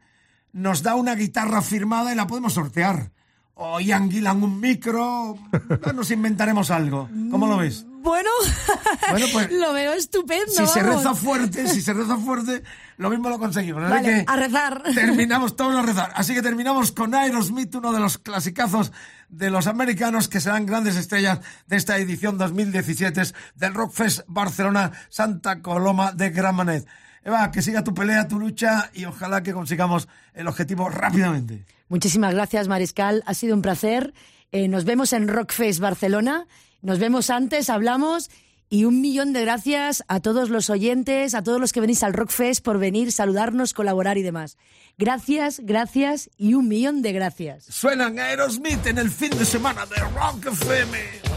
nos 0.53 0.81
da 0.81 0.95
una 0.95 1.13
guitarra 1.13 1.61
firmada 1.61 2.11
y 2.11 2.15
la 2.15 2.25
podemos 2.25 2.53
sortear. 2.53 3.11
O 3.55 3.79
Ian 3.79 4.09
Gillan 4.09 4.41
un 4.41 4.59
micro, 4.59 5.37
nos 5.93 6.09
inventaremos 6.09 6.71
algo. 6.71 7.07
¿Cómo 7.29 7.45
lo 7.45 7.57
ves? 7.57 7.85
Bueno, 8.03 8.29
Bueno, 9.11 9.27
pues, 9.31 9.51
lo 9.59 9.71
veo 9.71 9.93
estupendo. 9.93 10.51
Si 10.51 10.67
se 10.67 10.83
reza 10.83 11.13
fuerte, 11.13 11.67
si 11.67 11.81
se 11.81 11.93
reza 11.93 12.17
fuerte, 12.17 12.63
lo 12.97 13.09
mismo 13.09 13.29
lo 13.29 13.39
conseguimos. 13.39 13.89
Vale, 13.89 14.25
a 14.27 14.35
rezar. 14.35 14.83
Terminamos 14.95 15.55
todos 15.55 15.75
a 15.75 15.83
rezar. 15.83 16.11
Así 16.15 16.33
que 16.33 16.41
terminamos 16.41 16.91
con 16.91 17.15
Aerosmith, 17.15 17.73
uno 17.75 17.93
de 17.93 17.99
los 17.99 18.17
clasicazos 18.17 18.91
de 19.29 19.49
los 19.49 19.67
americanos 19.67 20.27
que 20.27 20.41
serán 20.41 20.65
grandes 20.65 20.97
estrellas 20.97 21.39
de 21.67 21.77
esta 21.77 21.97
edición 21.97 22.37
2017 22.37 23.21
del 23.55 23.73
Rockfest 23.73 24.21
Barcelona 24.27 24.91
Santa 25.09 25.61
Coloma 25.61 26.11
de 26.11 26.31
Gramenet. 26.31 26.85
Eva, 27.23 27.51
que 27.51 27.61
siga 27.61 27.85
tu 27.85 27.93
pelea, 27.93 28.27
tu 28.27 28.37
lucha 28.37 28.89
y 28.93 29.05
ojalá 29.05 29.43
que 29.43 29.53
consigamos 29.53 30.09
el 30.33 30.47
objetivo 30.47 30.89
rápidamente. 30.89 31.65
Muchísimas 31.93 32.33
gracias, 32.33 32.67
Mariscal. 32.67 33.21
Ha 33.27 33.35
sido 33.35 33.53
un 33.53 33.61
placer. 33.61 34.15
Eh, 34.51 34.67
nos 34.67 34.83
vemos 34.83 35.13
en 35.13 35.27
Rockfest 35.27 35.79
Barcelona. 35.79 36.47
Nos 36.81 36.97
vemos 36.97 37.29
antes, 37.29 37.69
hablamos 37.69 38.31
Y 38.67 38.85
un 38.85 38.99
millón 38.99 39.31
de 39.31 39.41
gracias 39.41 40.03
a 40.07 40.19
todos 40.19 40.49
los 40.49 40.71
oyentes, 40.71 41.35
a 41.35 41.43
todos 41.43 41.61
los 41.61 41.71
que 41.71 41.81
venís 41.81 42.01
al 42.01 42.13
Rockfest 42.13 42.65
por 42.65 42.79
venir, 42.79 43.11
saludarnos, 43.11 43.75
colaborar 43.75 44.17
y 44.17 44.23
demás. 44.23 44.57
Gracias, 44.97 45.59
gracias 45.59 46.31
y 46.35 46.55
un 46.55 46.67
millón 46.67 47.03
de 47.03 47.13
gracias. 47.13 47.65
Suenan 47.65 48.17
Aerosmith 48.17 48.87
en 48.87 48.97
el 48.97 49.11
fin 49.11 49.29
de 49.37 49.45
semana 49.45 49.85
de 49.85 49.97
Rock 49.97 50.47
FM. 50.47 51.32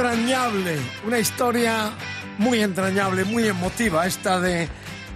Entrañable, 0.00 0.78
una 1.06 1.18
historia 1.18 1.90
muy 2.38 2.62
entrañable, 2.62 3.24
muy 3.24 3.46
emotiva, 3.46 4.06
esta 4.06 4.40
de 4.40 4.66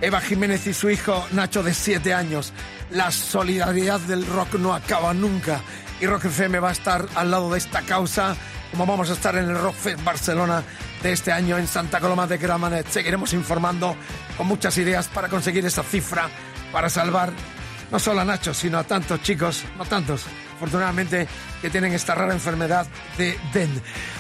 Eva 0.03 0.21
Jiménez 0.21 0.67
y 0.67 0.75
su 0.75 0.91
hijo 0.91 1.27
Nacho 1.33 1.63
de 1.63 1.73
siete 1.73 2.13
años. 2.13 2.53
La 2.91 3.11
solidaridad 3.11 3.99
del 4.01 4.27
rock 4.27 4.57
no 4.57 4.75
acaba 4.75 5.15
nunca 5.15 5.63
y 6.03 6.07
Rock 6.07 6.27
FM 6.27 6.61
va 6.61 6.69
a 6.69 6.73
estar 6.73 7.07
al 7.15 7.31
lado 7.31 7.51
de 7.51 7.57
esta 7.57 7.81
causa, 7.81 8.37
como 8.73 8.85
vamos 8.85 9.09
a 9.09 9.15
estar 9.15 9.35
en 9.37 9.49
el 9.49 9.59
Rock 9.59 9.75
Fest 9.75 10.05
Barcelona 10.05 10.63
de 11.03 11.13
este 11.13 11.33
año 11.33 11.57
en 11.57 11.67
Santa 11.67 11.99
Coloma 11.99 12.27
de 12.27 12.37
Gramanet. 12.37 12.87
Seguiremos 12.87 13.33
informando 13.33 13.97
con 14.37 14.47
muchas 14.47 14.77
ideas 14.77 15.09
para 15.09 15.31
conseguir 15.31 15.65
esa 15.65 15.83
cifra, 15.83 16.29
para 16.73 16.91
salvar 16.91 17.33
no 17.91 17.99
solo 17.99 18.21
a 18.21 18.25
Nacho, 18.25 18.55
sino 18.55 18.79
a 18.79 18.85
tantos 18.85 19.23
chicos, 19.23 19.65
no 19.79 19.85
tantos, 19.85 20.25
afortunadamente, 20.57 21.27
que 21.61 21.71
tienen 21.71 21.93
esta 21.93 22.15
rara 22.15 22.33
enfermedad 22.33 22.87
de 23.19 23.39
DEN. 23.53 23.71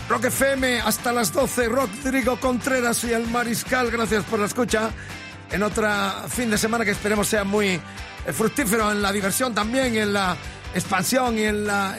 Rock 0.09 0.27
FM 0.27 0.81
hasta 0.81 1.12
las 1.12 1.33
12, 1.33 1.68
Rodrigo 1.68 2.38
Contreras 2.38 3.03
y 3.05 3.12
el 3.12 3.27
Mariscal, 3.29 3.90
gracias 3.90 4.24
por 4.24 4.38
la 4.38 4.46
escucha. 4.46 4.90
en 5.50 5.62
otro 5.62 5.88
fin 6.29 6.50
de 6.50 6.59
semana 6.59 6.85
que 6.85 6.90
esperemos 6.90 7.29
sea 7.29 7.44
muy 7.44 7.68
eh, 8.27 8.33
fructífero 8.33 8.90
en 8.90 9.03
la 9.03 9.12
diversión 9.12 9.55
también, 9.55 9.96
en 9.96 10.12
la 10.12 10.37
expansión 10.74 11.38
y 11.38 11.44
en, 11.44 11.66
la, 11.66 11.96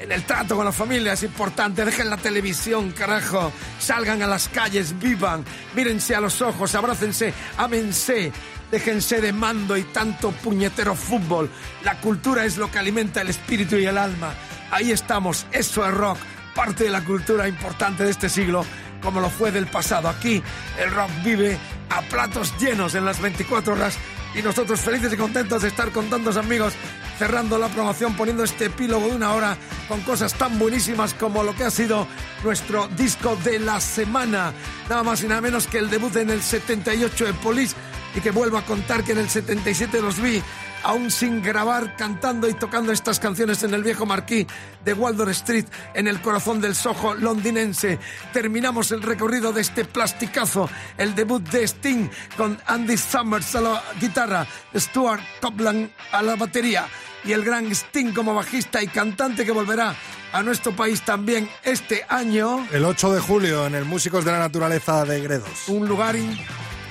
en, 0.00 0.12
el 0.12 0.22
trato 0.24 0.56
con 0.56 0.64
la 0.64 0.72
familia. 0.72 1.12
Es 1.12 1.22
importante. 1.22 1.84
Dejen 1.84 2.10
la 2.10 2.16
televisión, 2.16 2.92
carajo. 2.92 3.52
Salgan 3.78 4.22
a 4.22 4.26
las 4.26 4.48
calles, 4.48 4.98
vivan. 4.98 5.44
Mírense 5.74 6.14
a 6.14 6.20
los 6.20 6.42
ojos, 6.42 6.74
abrácense, 6.74 7.32
ámense. 7.56 8.32
Déjense 8.70 9.20
de 9.20 9.32
mando 9.32 9.76
y 9.76 9.84
tanto 9.84 10.32
puñetero 10.32 10.94
fútbol. 10.94 11.50
La 11.84 12.00
cultura 12.00 12.44
es 12.44 12.56
lo 12.56 12.70
que 12.70 12.78
alimenta 12.78 13.20
el 13.20 13.28
espíritu 13.28 13.76
y 13.76 13.86
el 13.86 13.96
alma. 13.96 14.34
Ahí 14.70 14.90
estamos. 14.90 15.46
Eso 15.52 15.86
es 15.86 15.94
rock. 15.94 16.18
Parte 16.54 16.84
de 16.84 16.90
la 16.90 17.04
cultura 17.04 17.46
importante 17.46 18.04
de 18.04 18.10
este 18.10 18.28
siglo, 18.28 18.64
como 19.02 19.20
lo 19.20 19.30
fue 19.30 19.52
del 19.52 19.66
pasado. 19.66 20.08
Aquí 20.08 20.42
el 20.78 20.90
rock 20.90 21.10
vive 21.22 21.58
a 21.90 22.00
platos 22.02 22.54
llenos 22.58 22.94
en 22.94 23.04
las 23.04 23.20
24 23.20 23.74
horas 23.74 23.98
y 24.34 24.42
nosotros 24.42 24.80
felices 24.80 25.12
y 25.12 25.16
contentos 25.16 25.62
de 25.62 25.68
estar 25.68 25.90
con 25.90 26.10
tantos 26.10 26.36
amigos 26.36 26.74
cerrando 27.18 27.58
la 27.58 27.68
promoción, 27.68 28.14
poniendo 28.14 28.44
este 28.44 28.66
epílogo 28.66 29.08
de 29.08 29.16
una 29.16 29.32
hora 29.32 29.56
con 29.88 30.00
cosas 30.02 30.34
tan 30.34 30.58
buenísimas 30.58 31.14
como 31.14 31.42
lo 31.42 31.54
que 31.54 31.64
ha 31.64 31.70
sido 31.70 32.06
nuestro 32.44 32.88
disco 32.88 33.36
de 33.44 33.58
la 33.58 33.80
semana. 33.80 34.52
Nada 34.88 35.02
más 35.02 35.22
y 35.22 35.28
nada 35.28 35.40
menos 35.40 35.66
que 35.66 35.78
el 35.78 35.88
debut 35.88 36.14
en 36.16 36.30
el 36.30 36.42
78 36.42 37.24
de 37.24 37.32
Police 37.34 37.74
y 38.16 38.20
que 38.20 38.30
vuelvo 38.30 38.56
a 38.56 38.62
contar 38.62 39.04
que 39.04 39.12
en 39.12 39.18
el 39.18 39.28
77 39.28 40.00
los 40.00 40.20
vi 40.20 40.42
aún 40.82 41.10
sin 41.10 41.42
grabar, 41.42 41.96
cantando 41.96 42.48
y 42.48 42.54
tocando 42.54 42.92
estas 42.92 43.20
canciones 43.20 43.62
en 43.62 43.74
el 43.74 43.82
viejo 43.82 44.06
marquí 44.06 44.46
de 44.84 44.92
Waldorf 44.94 45.32
Street, 45.32 45.66
en 45.94 46.06
el 46.06 46.20
corazón 46.20 46.60
del 46.60 46.74
Soho 46.74 47.14
londinense. 47.14 47.98
Terminamos 48.32 48.92
el 48.92 49.02
recorrido 49.02 49.52
de 49.52 49.60
este 49.60 49.84
plasticazo, 49.84 50.70
el 50.96 51.14
debut 51.14 51.42
de 51.50 51.64
Sting 51.64 52.08
con 52.36 52.58
Andy 52.66 52.96
Summers 52.96 53.54
a 53.56 53.60
la 53.60 53.82
guitarra, 54.00 54.46
Stuart 54.74 55.22
Copeland 55.40 55.90
a 56.12 56.22
la 56.22 56.36
batería 56.36 56.86
y 57.24 57.32
el 57.32 57.44
gran 57.44 57.66
Sting 57.72 58.12
como 58.14 58.34
bajista 58.34 58.82
y 58.82 58.86
cantante 58.86 59.44
que 59.44 59.52
volverá 59.52 59.94
a 60.32 60.42
nuestro 60.42 60.74
país 60.74 61.02
también 61.02 61.48
este 61.64 62.04
año. 62.08 62.66
El 62.72 62.84
8 62.84 63.12
de 63.12 63.20
julio 63.20 63.66
en 63.66 63.74
el 63.74 63.84
Músicos 63.84 64.24
de 64.24 64.32
la 64.32 64.38
Naturaleza 64.38 65.04
de 65.04 65.20
Gredos. 65.20 65.68
Un 65.68 65.88
lugar 65.88 66.16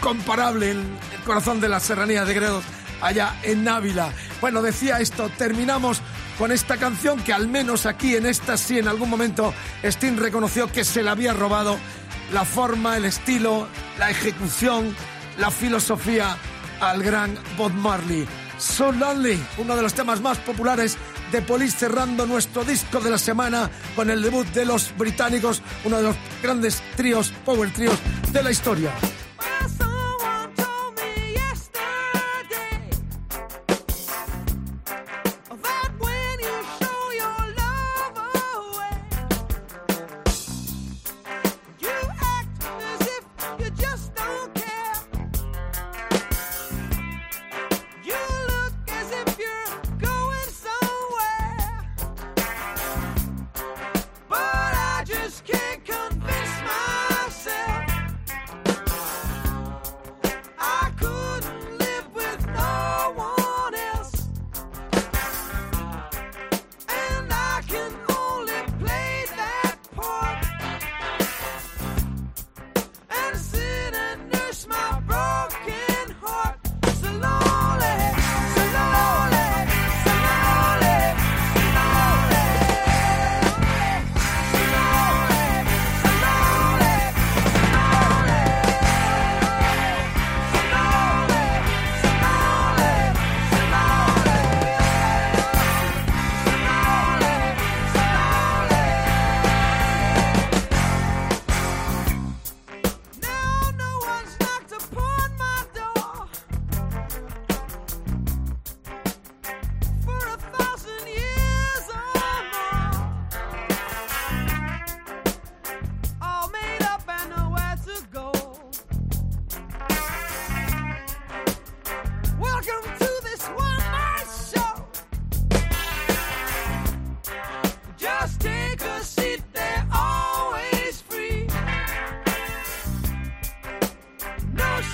incomparable 0.06 0.70
en 0.70 0.78
el 0.78 1.24
corazón 1.26 1.60
de 1.60 1.68
la 1.68 1.80
serranía 1.80 2.26
de 2.26 2.36
Gredos 2.36 2.64
allá 3.02 3.40
en 3.42 3.68
Ávila. 3.68 4.12
Bueno, 4.40 4.62
decía 4.62 5.00
esto, 5.00 5.32
terminamos 5.36 6.00
con 6.38 6.52
esta 6.52 6.78
canción 6.78 7.20
que 7.24 7.34
al 7.34 7.48
menos 7.48 7.88
aquí 7.88 8.16
en 8.16 8.28
esta 8.28 8.56
sí 8.56 8.78
en 8.78 8.88
algún 8.88 9.10
momento 9.10 9.52
Sting 9.82 10.18
reconoció 10.18 10.72
que 10.72 10.84
se 10.84 11.02
la 11.02 11.14
había 11.14 11.34
robado 11.34 11.80
la 12.32 12.46
forma, 12.46 12.98
el 12.98 13.06
estilo, 13.06 13.68
la 13.98 14.12
ejecución, 14.12 14.96
la 15.40 15.50
filosofía 15.50 16.38
al 16.82 17.02
gran 17.02 17.36
Bob 17.58 17.74
Marley. 17.74 18.28
So 18.60 18.92
Lonely, 18.92 19.44
uno 19.58 19.76
de 19.76 19.82
los 19.82 19.96
temas 19.96 20.22
más 20.22 20.38
populares 20.38 20.98
de 21.32 21.42
Police 21.42 21.78
cerrando 21.80 22.28
nuestro 22.28 22.64
disco 22.64 23.00
de 23.00 23.10
la 23.10 23.18
semana 23.18 23.72
con 23.96 24.12
el 24.12 24.22
debut 24.22 24.46
de 24.50 24.66
los 24.66 24.96
británicos, 24.96 25.64
uno 25.84 25.98
de 25.98 26.04
los 26.04 26.16
grandes 26.44 26.84
tríos, 26.96 27.34
power 27.44 27.74
tríos 27.74 27.98
de 28.32 28.44
la 28.44 28.52
historia. 28.52 28.92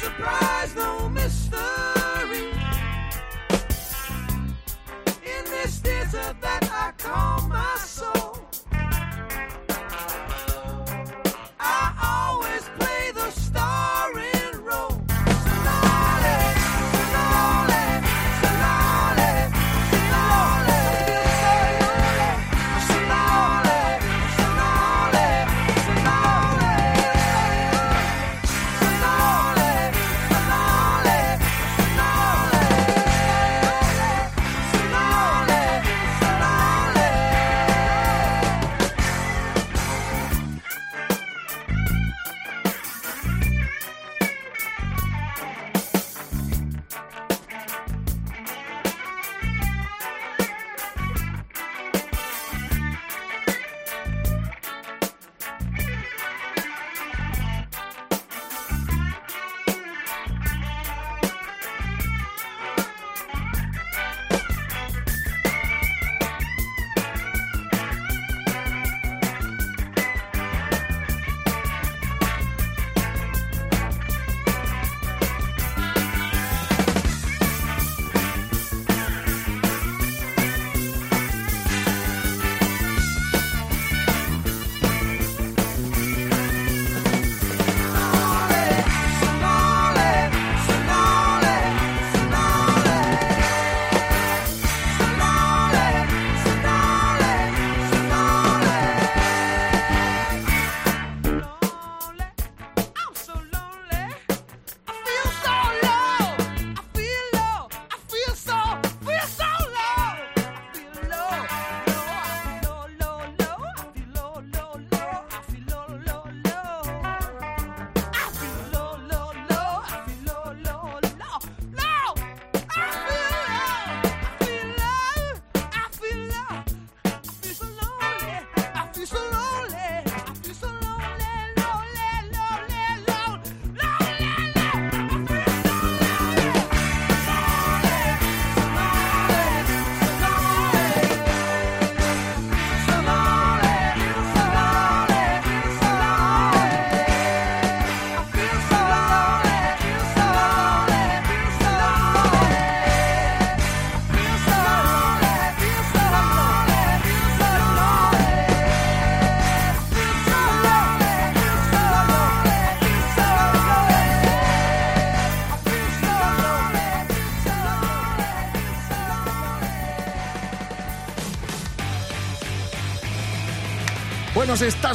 surprise. 0.01 0.40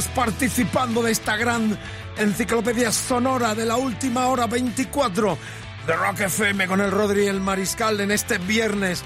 Participando 0.05 1.01
de 1.01 1.11
esta 1.11 1.35
gran 1.35 1.75
enciclopedia 2.17 2.91
sonora 2.91 3.55
de 3.55 3.65
la 3.65 3.77
última 3.77 4.27
hora 4.27 4.45
24 4.45 5.37
de 5.87 5.93
Rock 5.95 6.19
FM 6.21 6.67
con 6.67 6.81
el 6.81 6.91
Rodri 6.91 7.25
el 7.25 7.41
Mariscal 7.41 7.99
en 7.99 8.11
este 8.11 8.37
viernes, 8.37 9.01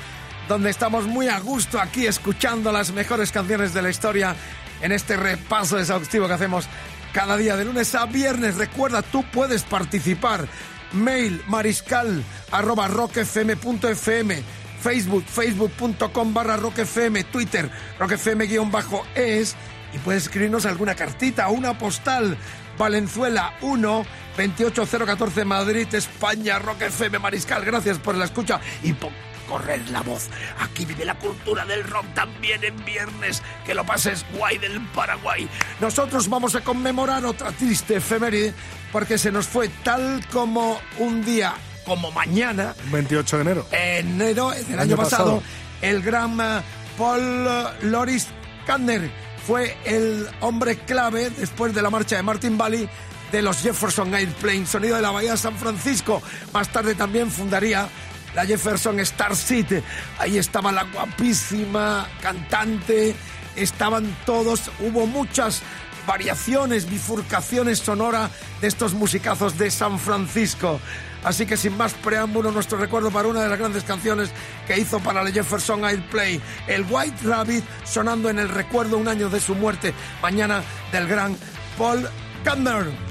donde 0.49 0.69
estamos 0.69 1.05
muy 1.05 1.29
a 1.29 1.39
gusto 1.39 1.79
aquí 1.79 2.07
escuchando 2.07 2.73
las 2.73 2.91
mejores 2.91 3.31
canciones 3.31 3.73
de 3.73 3.81
la 3.81 3.89
historia 3.89 4.35
en 4.81 4.91
este 4.91 5.15
repaso 5.15 5.79
exhaustivo 5.79 6.27
que 6.27 6.33
hacemos 6.33 6.65
cada 7.13 7.37
día 7.37 7.55
de 7.55 7.63
lunes 7.63 7.95
a 7.95 8.05
viernes. 8.05 8.57
Recuerda, 8.57 9.01
tú 9.01 9.23
puedes 9.31 9.63
participar. 9.63 10.45
Mail 10.91 11.41
mariscal 11.47 12.21
arroba 12.51 12.89
rockfm.fm 12.89 14.43
Facebook, 14.81 15.23
facebook.com 15.25 16.33
barra 16.33 16.57
rockfm, 16.57 17.23
Twitter, 17.31 17.69
rockfm 17.99 18.47
guion 18.47 18.71
bajo 18.71 19.05
es 19.15 19.55
y 19.93 19.97
puedes 19.99 20.23
escribirnos 20.23 20.65
alguna 20.65 20.95
cartita 20.95 21.49
o 21.49 21.53
una 21.53 21.77
postal. 21.77 22.37
Valenzuela 22.77 23.53
1 23.61 24.05
28014 24.37 25.45
Madrid, 25.45 25.87
España, 25.93 26.59
Rock 26.59 26.83
FM 26.83 27.19
Mariscal. 27.19 27.63
Gracias 27.65 27.97
por 27.99 28.15
la 28.15 28.25
escucha 28.25 28.59
y 28.83 28.93
por 28.93 29.11
correr 29.47 29.81
la 29.89 30.01
voz. 30.01 30.29
Aquí 30.59 30.85
vive 30.85 31.05
la 31.05 31.15
cultura 31.15 31.65
del 31.65 31.83
rock 31.83 32.05
también 32.13 32.63
en 32.63 32.83
viernes. 32.85 33.43
Que 33.65 33.73
lo 33.73 33.85
pases 33.85 34.25
guay 34.33 34.57
del 34.57 34.79
Paraguay. 34.87 35.47
Nosotros 35.79 36.29
vamos 36.29 36.55
a 36.55 36.61
conmemorar 36.61 37.25
otra 37.25 37.51
triste 37.51 37.97
efeméride 37.97 38.53
porque 38.91 39.17
se 39.17 39.31
nos 39.31 39.47
fue 39.47 39.69
tal 39.83 40.25
como 40.31 40.79
un 40.99 41.23
día 41.25 41.53
como 41.85 42.11
mañana. 42.11 42.73
28 42.91 43.35
de 43.37 43.41
enero. 43.41 43.67
Enero 43.71 44.51
del 44.51 44.79
año, 44.79 44.95
pasado, 44.95 45.43
el 45.81 46.01
gran 46.01 46.39
eh, 46.39 46.61
Paul 46.97 47.47
Loris 47.83 48.27
Kanner 48.65 49.11
fue 49.45 49.77
el 49.85 50.27
hombre 50.39 50.77
clave 50.77 51.29
después 51.29 51.73
de 51.73 51.81
la 51.81 51.89
marcha 51.89 52.15
de 52.15 52.23
Martin 52.23 52.57
Valley 52.57 52.87
de 53.31 53.41
los 53.41 53.61
Jefferson 53.61 54.13
Airplane, 54.13 54.65
sonido 54.65 54.95
de 54.95 55.01
la 55.01 55.11
Bahía 55.11 55.31
de 55.31 55.37
San 55.37 55.55
Francisco. 55.55 56.21
Más 56.53 56.69
tarde 56.69 56.95
también 56.95 57.31
fundaría 57.31 57.87
la 58.35 58.45
Jefferson 58.45 58.99
Star 58.99 59.35
City. 59.35 59.81
Ahí 60.19 60.37
estaba 60.37 60.71
la 60.71 60.83
guapísima 60.83 62.07
cantante, 62.21 63.15
estaban 63.55 64.15
todos, 64.25 64.69
hubo 64.79 65.05
muchas 65.05 65.61
variaciones, 66.05 66.89
bifurcaciones 66.89 67.79
sonora 67.79 68.29
de 68.59 68.67
estos 68.67 68.93
musicazos 68.93 69.57
de 69.57 69.71
San 69.71 69.99
Francisco. 69.99 70.79
Así 71.23 71.45
que 71.45 71.57
sin 71.57 71.77
más 71.77 71.93
preámbulo, 71.93 72.51
nuestro 72.51 72.77
recuerdo 72.77 73.11
para 73.11 73.27
una 73.27 73.41
de 73.41 73.49
las 73.49 73.59
grandes 73.59 73.83
canciones 73.83 74.31
que 74.67 74.79
hizo 74.79 74.99
para 74.99 75.23
la 75.23 75.31
Jefferson 75.31 75.85
Airplay, 75.85 76.41
el 76.67 76.85
White 76.89 77.17
Rabbit, 77.23 77.63
sonando 77.83 78.29
en 78.29 78.39
el 78.39 78.49
recuerdo 78.49 78.97
un 78.97 79.07
año 79.07 79.29
de 79.29 79.39
su 79.39 79.55
muerte, 79.55 79.93
mañana 80.21 80.63
del 80.91 81.07
gran 81.07 81.37
Paul 81.77 82.07
Kantner. 82.43 83.10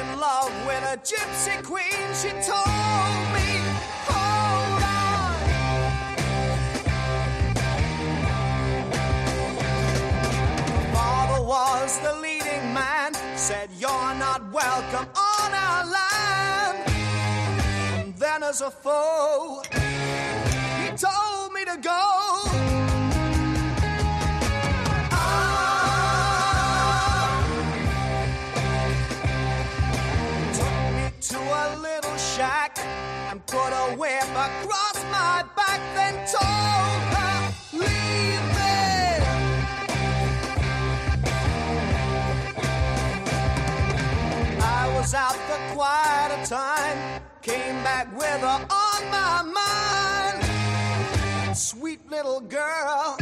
In 0.00 0.20
love 0.20 0.52
with 0.66 0.82
a 0.94 0.96
gypsy 0.98 1.62
queen. 1.62 2.06
She 2.20 2.30
told 2.46 3.21
across 34.48 34.98
my 35.10 35.44
back, 35.54 35.80
then 35.94 36.14
told 36.26 37.02
her, 37.14 37.36
Leave. 37.78 38.40
I 44.60 44.92
was 44.96 45.14
out 45.14 45.38
for 45.48 45.60
quite 45.76 46.30
a 46.38 46.44
time, 46.46 47.22
came 47.40 47.82
back 47.84 48.06
with 48.16 48.40
her 48.40 48.66
on 48.86 49.00
my 49.10 49.42
mind. 49.60 50.36
Sweet 51.56 52.00
little 52.10 52.40
girl, 52.40 53.16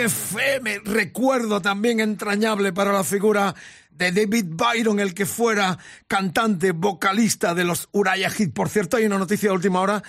Rock 0.00 0.06
FM. 0.06 0.80
Recuerdo 0.84 1.60
también 1.60 2.00
entrañable 2.00 2.72
para 2.72 2.92
la 2.92 3.04
figura 3.04 3.54
de 3.90 4.12
David 4.12 4.46
Byron, 4.48 4.98
el 5.00 5.14
que 5.14 5.26
fuera 5.26 5.78
cantante, 6.06 6.72
vocalista 6.72 7.54
de 7.54 7.64
los 7.64 7.88
Uriah 7.92 8.30
Heep. 8.30 8.54
Por 8.54 8.68
cierto, 8.68 8.96
hay 8.96 9.06
una 9.06 9.18
noticia 9.18 9.50
de 9.50 9.54
última 9.54 9.80
hora 9.80 10.02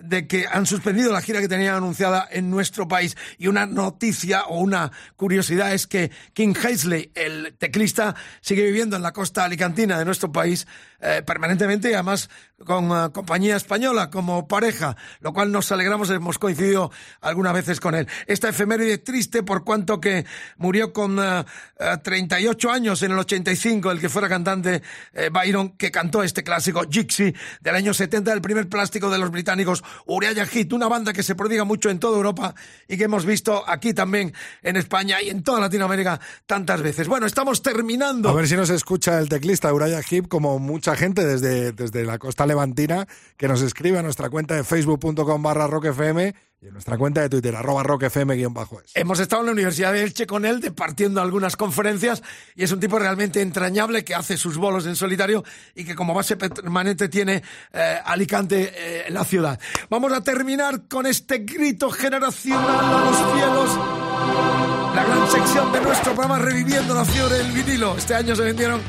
de 0.00 0.26
que 0.26 0.46
han 0.50 0.66
suspendido 0.66 1.12
la 1.12 1.20
gira 1.20 1.40
que 1.40 1.48
tenían 1.48 1.76
anunciada 1.76 2.28
en 2.30 2.50
nuestro 2.50 2.88
país. 2.88 3.16
Y 3.38 3.48
una 3.48 3.66
noticia 3.66 4.44
o 4.44 4.60
una 4.60 4.92
curiosidad 5.16 5.72
es 5.72 5.86
que 5.86 6.10
King 6.32 6.54
Hazley, 6.54 7.10
el 7.14 7.54
teclista, 7.58 8.14
sigue 8.40 8.64
viviendo 8.64 8.96
en 8.96 9.02
la 9.02 9.12
costa 9.12 9.44
alicantina 9.44 9.98
de 9.98 10.04
nuestro 10.04 10.32
país 10.32 10.66
eh, 11.00 11.22
permanentemente 11.24 11.90
y 11.90 11.94
además 11.94 12.28
con 12.64 12.90
eh, 12.90 13.10
compañía 13.12 13.56
española 13.56 14.10
como 14.10 14.48
pareja, 14.48 14.96
lo 15.20 15.32
cual 15.32 15.52
nos 15.52 15.70
alegramos, 15.70 16.10
hemos 16.10 16.38
coincidido 16.38 16.90
algunas 17.20 17.52
veces 17.52 17.80
con 17.80 17.94
él. 17.94 18.08
Esta 18.26 18.48
efeméride 18.48 18.98
triste 18.98 19.42
por 19.42 19.64
cuanto 19.64 20.00
que 20.00 20.26
murió 20.56 20.92
con 20.92 21.18
eh, 21.18 21.44
eh, 21.78 21.96
38 22.02 22.70
años 22.70 23.02
en 23.02 23.12
el 23.12 23.18
85, 23.18 23.90
el 23.90 24.00
que 24.00 24.08
fuera 24.08 24.28
cantante 24.28 24.82
eh, 25.12 25.30
Byron, 25.32 25.76
que 25.76 25.90
cantó 25.90 26.22
este 26.22 26.42
clásico 26.42 26.82
Gypsy 26.88 27.34
del 27.60 27.74
año 27.74 27.94
70, 27.94 28.32
el 28.32 28.40
primer 28.40 28.68
plástico 28.68 29.10
de 29.10 29.18
los 29.18 29.30
británicos 29.30 29.84
Uriah 30.06 30.46
Heep, 30.46 30.72
una 30.72 30.88
banda 30.88 31.12
que 31.12 31.22
se 31.22 31.34
prodiga 31.34 31.64
mucho 31.64 31.90
en 31.90 31.98
toda 31.98 32.16
Europa 32.16 32.54
y 32.86 32.96
que 32.96 33.04
hemos 33.04 33.24
visto 33.24 33.64
aquí 33.66 33.94
también 33.94 34.32
en 34.62 34.76
España 34.76 35.22
y 35.22 35.30
en 35.30 35.42
toda 35.42 35.60
Latinoamérica 35.60 36.20
tantas 36.46 36.82
veces. 36.82 37.08
Bueno, 37.08 37.26
estamos 37.26 37.62
terminando. 37.62 38.28
A 38.28 38.32
ver 38.32 38.48
si 38.48 38.56
nos 38.56 38.70
escucha 38.70 39.18
el 39.18 39.28
teclista 39.28 39.72
Uriah 39.72 40.02
Heep, 40.08 40.28
como 40.28 40.58
mucha 40.58 40.96
gente 40.96 41.24
desde, 41.24 41.72
desde 41.72 42.04
la 42.04 42.18
costa 42.18 42.46
levantina, 42.46 43.06
que 43.36 43.48
nos 43.48 43.62
escribe 43.62 43.98
a 43.98 44.02
nuestra 44.02 44.30
cuenta 44.30 44.54
de 44.54 44.64
facebook.com 44.64 45.42
barra 45.42 45.66
rockfm 45.66 46.34
y 46.60 46.66
en 46.66 46.72
nuestra 46.72 46.98
cuenta 46.98 47.20
de 47.20 47.28
Twitter, 47.28 47.54
arroba 47.54 47.84
rockfm 47.84 48.34
guion 48.34 48.52
bajo 48.52 48.80
es. 48.80 48.90
Hemos 48.94 49.20
estado 49.20 49.42
en 49.42 49.46
la 49.46 49.52
Universidad 49.52 49.92
de 49.92 50.02
Elche 50.02 50.26
con 50.26 50.44
él, 50.44 50.60
departiendo 50.60 51.20
algunas 51.20 51.56
conferencias, 51.56 52.22
y 52.56 52.64
es 52.64 52.72
un 52.72 52.80
tipo 52.80 52.98
realmente 52.98 53.40
entrañable 53.40 54.04
que 54.04 54.16
hace 54.16 54.36
sus 54.36 54.56
bolos 54.56 54.84
en 54.86 54.96
solitario 54.96 55.44
y 55.76 55.84
que 55.84 55.94
como 55.94 56.14
base 56.14 56.36
permanente 56.36 57.08
tiene 57.08 57.42
eh, 57.72 57.98
Alicante 58.04 58.72
eh, 58.74 59.10
la 59.10 59.24
ciudad. 59.24 59.60
Vamos 59.88 60.12
a 60.12 60.20
terminar 60.22 60.88
con 60.88 61.06
este 61.06 61.38
grito 61.38 61.90
generacional 61.90 62.66
a 62.68 63.04
los 63.04 63.16
cielos. 63.34 64.94
La 64.96 65.04
gran 65.04 65.30
sección 65.30 65.72
de 65.72 65.80
nuestro 65.80 66.12
programa 66.12 66.40
Reviviendo 66.40 66.92
la 66.92 67.04
fiebre 67.04 67.36
del 67.36 67.52
vinilo. 67.52 67.96
Este 67.96 68.16
año 68.16 68.34
se 68.34 68.42
vendieron 68.42 68.80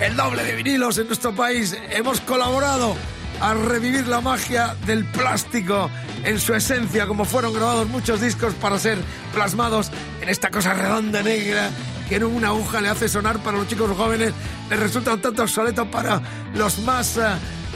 el 0.00 0.16
doble 0.16 0.42
de 0.42 0.56
vinilos 0.56 0.96
en 0.96 1.06
nuestro 1.06 1.34
país. 1.34 1.76
Hemos 1.90 2.22
colaborado 2.22 2.96
a 3.40 3.54
revivir 3.54 4.06
la 4.06 4.20
magia 4.20 4.76
del 4.86 5.04
plástico 5.04 5.90
en 6.24 6.38
su 6.38 6.54
esencia, 6.54 7.06
como 7.06 7.24
fueron 7.24 7.54
grabados 7.54 7.88
muchos 7.88 8.20
discos 8.20 8.54
para 8.54 8.78
ser 8.78 8.98
plasmados 9.32 9.90
en 10.20 10.28
esta 10.28 10.50
cosa 10.50 10.74
redonda 10.74 11.22
negra 11.22 11.70
que 12.08 12.16
en 12.16 12.24
una 12.24 12.48
aguja 12.48 12.80
le 12.80 12.88
hace 12.88 13.08
sonar 13.08 13.38
para 13.38 13.56
los 13.58 13.68
chicos 13.68 13.96
jóvenes, 13.96 14.32
les 14.68 14.80
resulta 14.80 15.14
un 15.14 15.20
tanto 15.20 15.42
obsoleto 15.42 15.90
para 15.90 16.20
los 16.54 16.80
más 16.80 17.16
eh, 17.16 17.22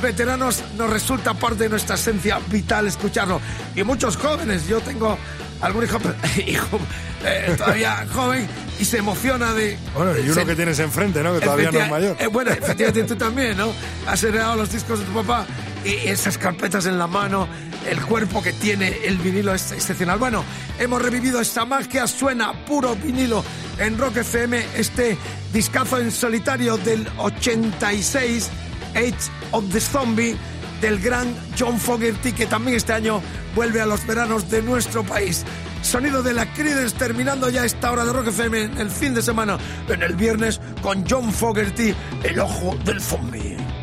veteranos, 0.02 0.62
nos 0.76 0.90
resulta 0.90 1.34
parte 1.34 1.64
de 1.64 1.68
nuestra 1.70 1.94
esencia 1.94 2.40
vital 2.48 2.88
escucharlo. 2.88 3.40
Y 3.76 3.84
muchos 3.84 4.16
jóvenes, 4.16 4.66
yo 4.66 4.80
tengo 4.80 5.16
algún 5.60 5.84
hijo, 5.84 5.98
hijo 6.46 6.80
eh, 7.24 7.54
todavía 7.56 8.06
joven 8.12 8.46
y 8.78 8.84
se 8.84 8.98
emociona 8.98 9.52
de... 9.52 9.78
Bueno, 9.94 10.12
y 10.18 10.22
uno 10.24 10.34
se- 10.34 10.44
que 10.46 10.56
tienes 10.56 10.78
enfrente, 10.80 11.22
¿no? 11.22 11.34
Que 11.34 11.40
todavía 11.44 11.70
no 11.70 11.80
es 11.80 11.90
mayor. 11.90 12.16
eh, 12.20 12.26
bueno, 12.26 12.50
efectivamente 12.50 13.04
tú 13.04 13.16
también, 13.16 13.56
¿no? 13.56 13.72
Has 14.06 14.22
heredado 14.24 14.56
los 14.56 14.70
discos 14.72 14.98
de 15.00 15.04
tu 15.06 15.12
papá 15.12 15.46
y 15.84 16.08
esas 16.08 16.38
carpetas 16.38 16.86
en 16.86 16.98
la 16.98 17.06
mano, 17.06 17.46
el 17.88 18.00
cuerpo 18.00 18.42
que 18.42 18.52
tiene 18.54 18.88
el 19.04 19.16
vinilo 19.18 19.54
es 19.54 19.70
excepcional. 19.72 20.18
Bueno, 20.18 20.42
hemos 20.78 21.00
revivido 21.02 21.40
esta 21.40 21.64
magia, 21.66 22.06
suena 22.06 22.64
puro 22.64 22.94
vinilo 22.96 23.44
en 23.78 23.96
Rock 23.98 24.16
FM, 24.18 24.64
este 24.76 25.16
discazo 25.52 25.98
en 25.98 26.10
solitario 26.10 26.76
del 26.78 27.06
86, 27.18 28.48
Age 28.94 29.14
of 29.50 29.64
the 29.72 29.80
Zombie, 29.80 30.36
del 30.84 31.00
gran 31.00 31.34
John 31.58 31.80
Fogerty, 31.80 32.32
que 32.32 32.44
también 32.44 32.76
este 32.76 32.92
año 32.92 33.22
vuelve 33.54 33.80
a 33.80 33.86
los 33.86 34.06
veranos 34.06 34.50
de 34.50 34.60
nuestro 34.60 35.02
país. 35.02 35.42
Sonido 35.80 36.22
de 36.22 36.34
la 36.34 36.52
Creedence 36.52 36.94
terminando 36.94 37.48
ya 37.48 37.64
esta 37.64 37.90
hora 37.90 38.04
de 38.04 38.12
Rock 38.12 38.26
FM 38.26 38.64
el 38.78 38.90
fin 38.90 39.14
de 39.14 39.22
semana, 39.22 39.56
en 39.88 40.02
el 40.02 40.14
viernes 40.14 40.60
con 40.82 41.02
John 41.08 41.32
Fogerty, 41.32 41.94
el 42.22 42.38
ojo 42.38 42.76
del 42.84 43.00
zombie. 43.00 43.73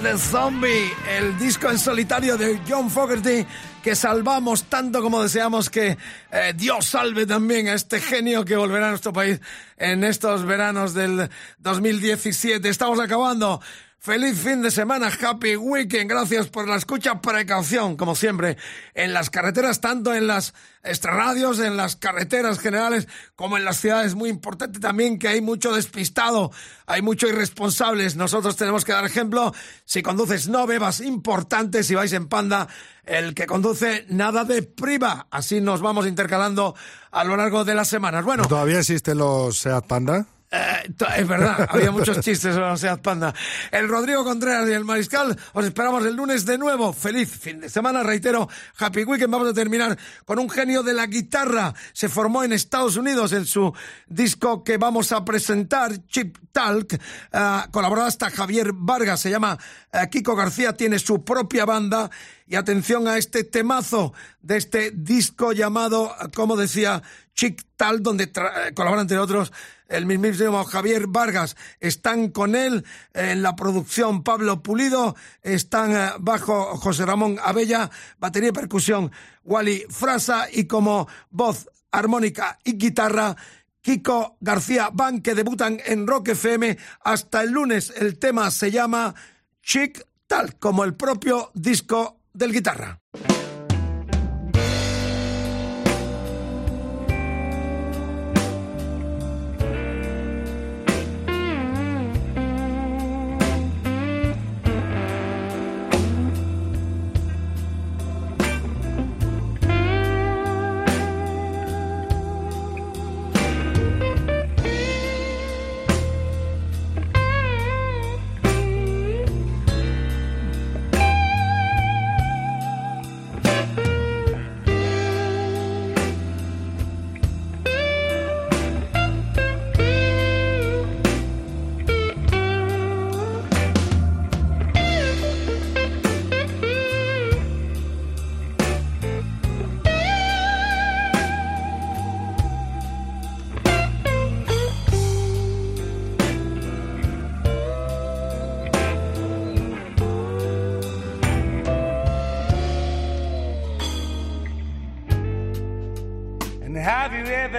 The 0.00 0.16
Zombie, 0.16 0.92
el 1.08 1.38
disco 1.38 1.68
en 1.68 1.78
solitario 1.78 2.38
de 2.38 2.60
John 2.68 2.88
Fogerty 2.88 3.46
que 3.82 3.94
salvamos 3.94 4.64
tanto 4.64 5.02
como 5.02 5.22
deseamos 5.22 5.68
que 5.68 5.98
eh, 6.30 6.54
Dios 6.56 6.86
salve 6.86 7.26
también 7.26 7.68
a 7.68 7.74
este 7.74 8.00
genio 8.00 8.44
que 8.44 8.56
volverá 8.56 8.86
a 8.86 8.90
nuestro 8.90 9.12
país 9.12 9.40
en 9.76 10.04
estos 10.04 10.44
veranos 10.44 10.94
del 10.94 11.28
2017. 11.58 12.68
Estamos 12.68 13.00
acabando. 13.00 13.60
Feliz 14.04 14.36
fin 14.36 14.62
de 14.62 14.72
semana, 14.72 15.06
happy 15.06 15.54
weekend. 15.54 16.10
Gracias 16.10 16.48
por 16.48 16.66
la 16.66 16.74
escucha, 16.74 17.20
precaución, 17.20 17.96
como 17.96 18.16
siempre, 18.16 18.56
en 18.94 19.12
las 19.12 19.30
carreteras, 19.30 19.80
tanto 19.80 20.12
en 20.12 20.26
las 20.26 20.54
extrarradios, 20.82 21.60
en 21.60 21.76
las 21.76 21.94
carreteras 21.94 22.58
generales, 22.58 23.06
como 23.36 23.56
en 23.56 23.64
las 23.64 23.76
ciudades. 23.76 24.16
Muy 24.16 24.28
importante 24.28 24.80
también 24.80 25.20
que 25.20 25.28
hay 25.28 25.40
mucho 25.40 25.72
despistado, 25.72 26.50
hay 26.84 27.00
mucho 27.00 27.28
irresponsables. 27.28 28.16
Nosotros 28.16 28.56
tenemos 28.56 28.84
que 28.84 28.90
dar 28.90 29.04
ejemplo. 29.04 29.54
Si 29.84 30.02
conduces, 30.02 30.48
no 30.48 30.66
bebas. 30.66 30.98
Importante, 30.98 31.84
si 31.84 31.94
vais 31.94 32.12
en 32.12 32.26
panda, 32.26 32.66
el 33.04 33.36
que 33.36 33.46
conduce, 33.46 34.04
nada 34.08 34.42
de 34.42 34.64
priva. 34.64 35.28
Así 35.30 35.60
nos 35.60 35.80
vamos 35.80 36.08
intercalando 36.08 36.74
a 37.12 37.22
lo 37.22 37.36
largo 37.36 37.64
de 37.64 37.76
las 37.76 37.86
semanas. 37.86 38.24
Bueno. 38.24 38.48
¿Todavía 38.48 38.80
existen 38.80 39.18
los 39.18 39.58
Seat 39.58 39.86
Panda? 39.86 40.26
Eh, 40.54 40.92
es 41.16 41.26
verdad, 41.26 41.66
había 41.70 41.90
muchos 41.90 42.20
chistes 42.20 42.54
sobre 42.54 42.76
Seat 42.76 43.00
Panda. 43.00 43.34
El 43.70 43.88
Rodrigo 43.88 44.22
Contreras 44.22 44.68
y 44.68 44.72
el 44.72 44.84
Mariscal, 44.84 45.34
os 45.54 45.64
esperamos 45.64 46.04
el 46.04 46.14
lunes 46.14 46.44
de 46.44 46.58
nuevo. 46.58 46.92
Feliz 46.92 47.30
fin 47.30 47.60
de 47.60 47.70
semana, 47.70 48.02
reitero, 48.02 48.48
Happy 48.78 49.04
Weekend. 49.04 49.32
Vamos 49.32 49.48
a 49.48 49.54
terminar 49.54 49.96
con 50.26 50.38
un 50.38 50.50
genio 50.50 50.82
de 50.82 50.92
la 50.92 51.06
guitarra. 51.06 51.72
Se 51.94 52.10
formó 52.10 52.44
en 52.44 52.52
Estados 52.52 52.96
Unidos 52.96 53.32
en 53.32 53.46
su 53.46 53.72
disco 54.06 54.62
que 54.62 54.76
vamos 54.76 55.10
a 55.12 55.24
presentar, 55.24 56.06
Chip 56.06 56.36
Talk. 56.52 57.00
Ah, 57.32 57.68
colaboró 57.70 58.02
hasta 58.02 58.30
Javier 58.30 58.72
Vargas, 58.74 59.20
se 59.20 59.30
llama 59.30 59.56
eh, 59.90 60.06
Kiko 60.10 60.36
García, 60.36 60.74
tiene 60.74 60.98
su 60.98 61.24
propia 61.24 61.64
banda. 61.64 62.10
Y 62.46 62.56
atención 62.56 63.08
a 63.08 63.16
este 63.16 63.44
temazo 63.44 64.12
de 64.42 64.58
este 64.58 64.90
disco 64.90 65.52
llamado, 65.52 66.14
como 66.34 66.56
decía, 66.56 67.02
Chic 67.34 67.62
Tal, 67.76 68.02
donde 68.02 68.24
eh, 68.24 68.72
colabora 68.74 69.02
entre 69.02 69.18
otros 69.18 69.52
el 69.88 70.06
mismísimo 70.06 70.64
Javier 70.64 71.06
Vargas. 71.06 71.56
Están 71.80 72.28
con 72.28 72.54
él 72.54 72.84
en 73.12 73.42
la 73.42 73.54
producción 73.54 74.22
Pablo 74.22 74.62
Pulido, 74.62 75.14
están 75.42 75.92
eh, 75.92 76.10
bajo 76.18 76.76
José 76.76 77.06
Ramón 77.06 77.38
Abella, 77.42 77.90
batería 78.18 78.50
y 78.50 78.52
percusión 78.52 79.12
Wally 79.44 79.84
Frasa 79.88 80.48
y 80.50 80.64
como 80.64 81.08
voz 81.30 81.68
armónica 81.90 82.58
y 82.64 82.78
guitarra 82.78 83.36
Kiko 83.82 84.36
García 84.40 84.90
Van 84.92 85.20
que 85.20 85.34
debutan 85.34 85.78
en 85.84 86.06
Rock 86.06 86.28
FM 86.28 86.78
hasta 87.04 87.42
el 87.42 87.50
lunes. 87.50 87.92
El 87.96 88.18
tema 88.18 88.50
se 88.50 88.70
llama 88.70 89.14
Chic 89.62 90.06
Tal, 90.26 90.56
como 90.58 90.84
el 90.84 90.94
propio 90.94 91.50
disco 91.54 92.20
del 92.32 92.52
guitarra. 92.52 93.00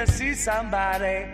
Ever 0.03 0.11
seen 0.11 0.35
somebody 0.35 1.25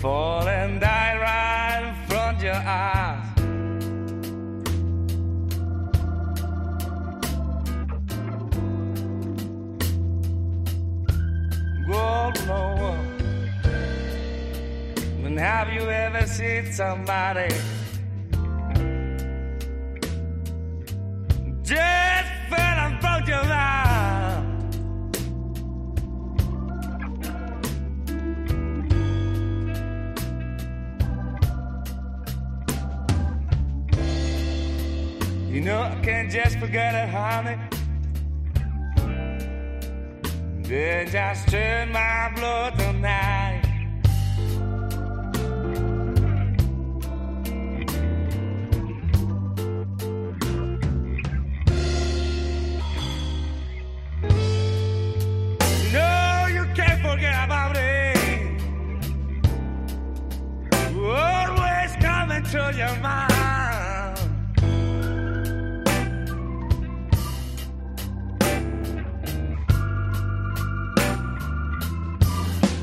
fall 0.00 0.48
and 0.48 0.80
die 0.80 1.16
right 1.16 1.88
in 1.88 2.08
front 2.08 2.36
of 2.38 2.42
your 2.42 2.54
eyes? 2.54 3.26
Go 11.86 12.32
no. 12.46 12.96
And 15.24 15.38
have 15.38 15.72
you 15.72 15.88
ever 15.88 16.26
seen 16.26 16.72
somebody 16.72 17.54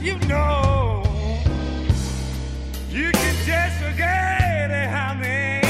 You 0.08 0.16
know, 0.20 1.03
you 2.89 3.12
can 3.12 3.36
just 3.45 3.76
forget 3.84 4.72
it, 4.72 4.88
honey. 4.88 5.62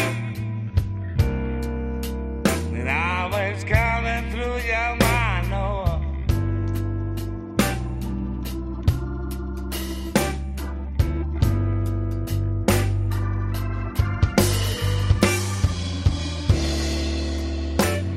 And 2.78 2.88
always 2.88 3.64
coming 3.64 4.30
through 4.30 4.58
your 4.60 4.96
mind, 4.98 5.50
no. 5.50 5.66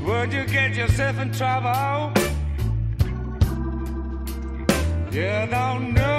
Would 0.04 0.34
you 0.34 0.44
get 0.44 0.76
yourself 0.76 1.18
in 1.18 1.32
trouble? 1.32 2.12
You 5.12 5.46
don't 5.50 5.94
know 5.94 6.09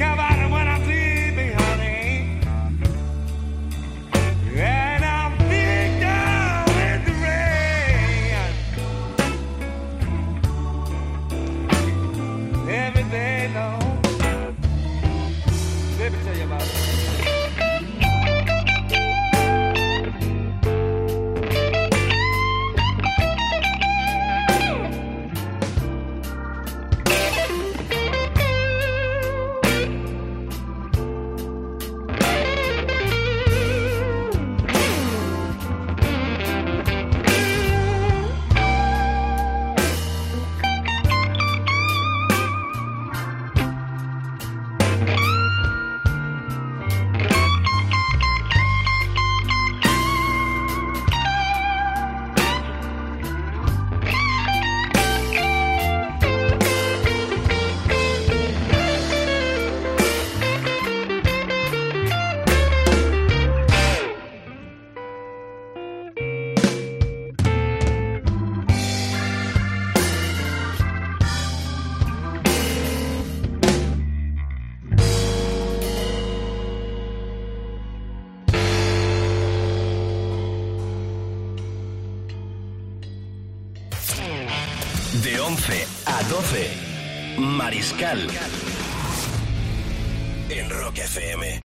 America. 0.00 0.31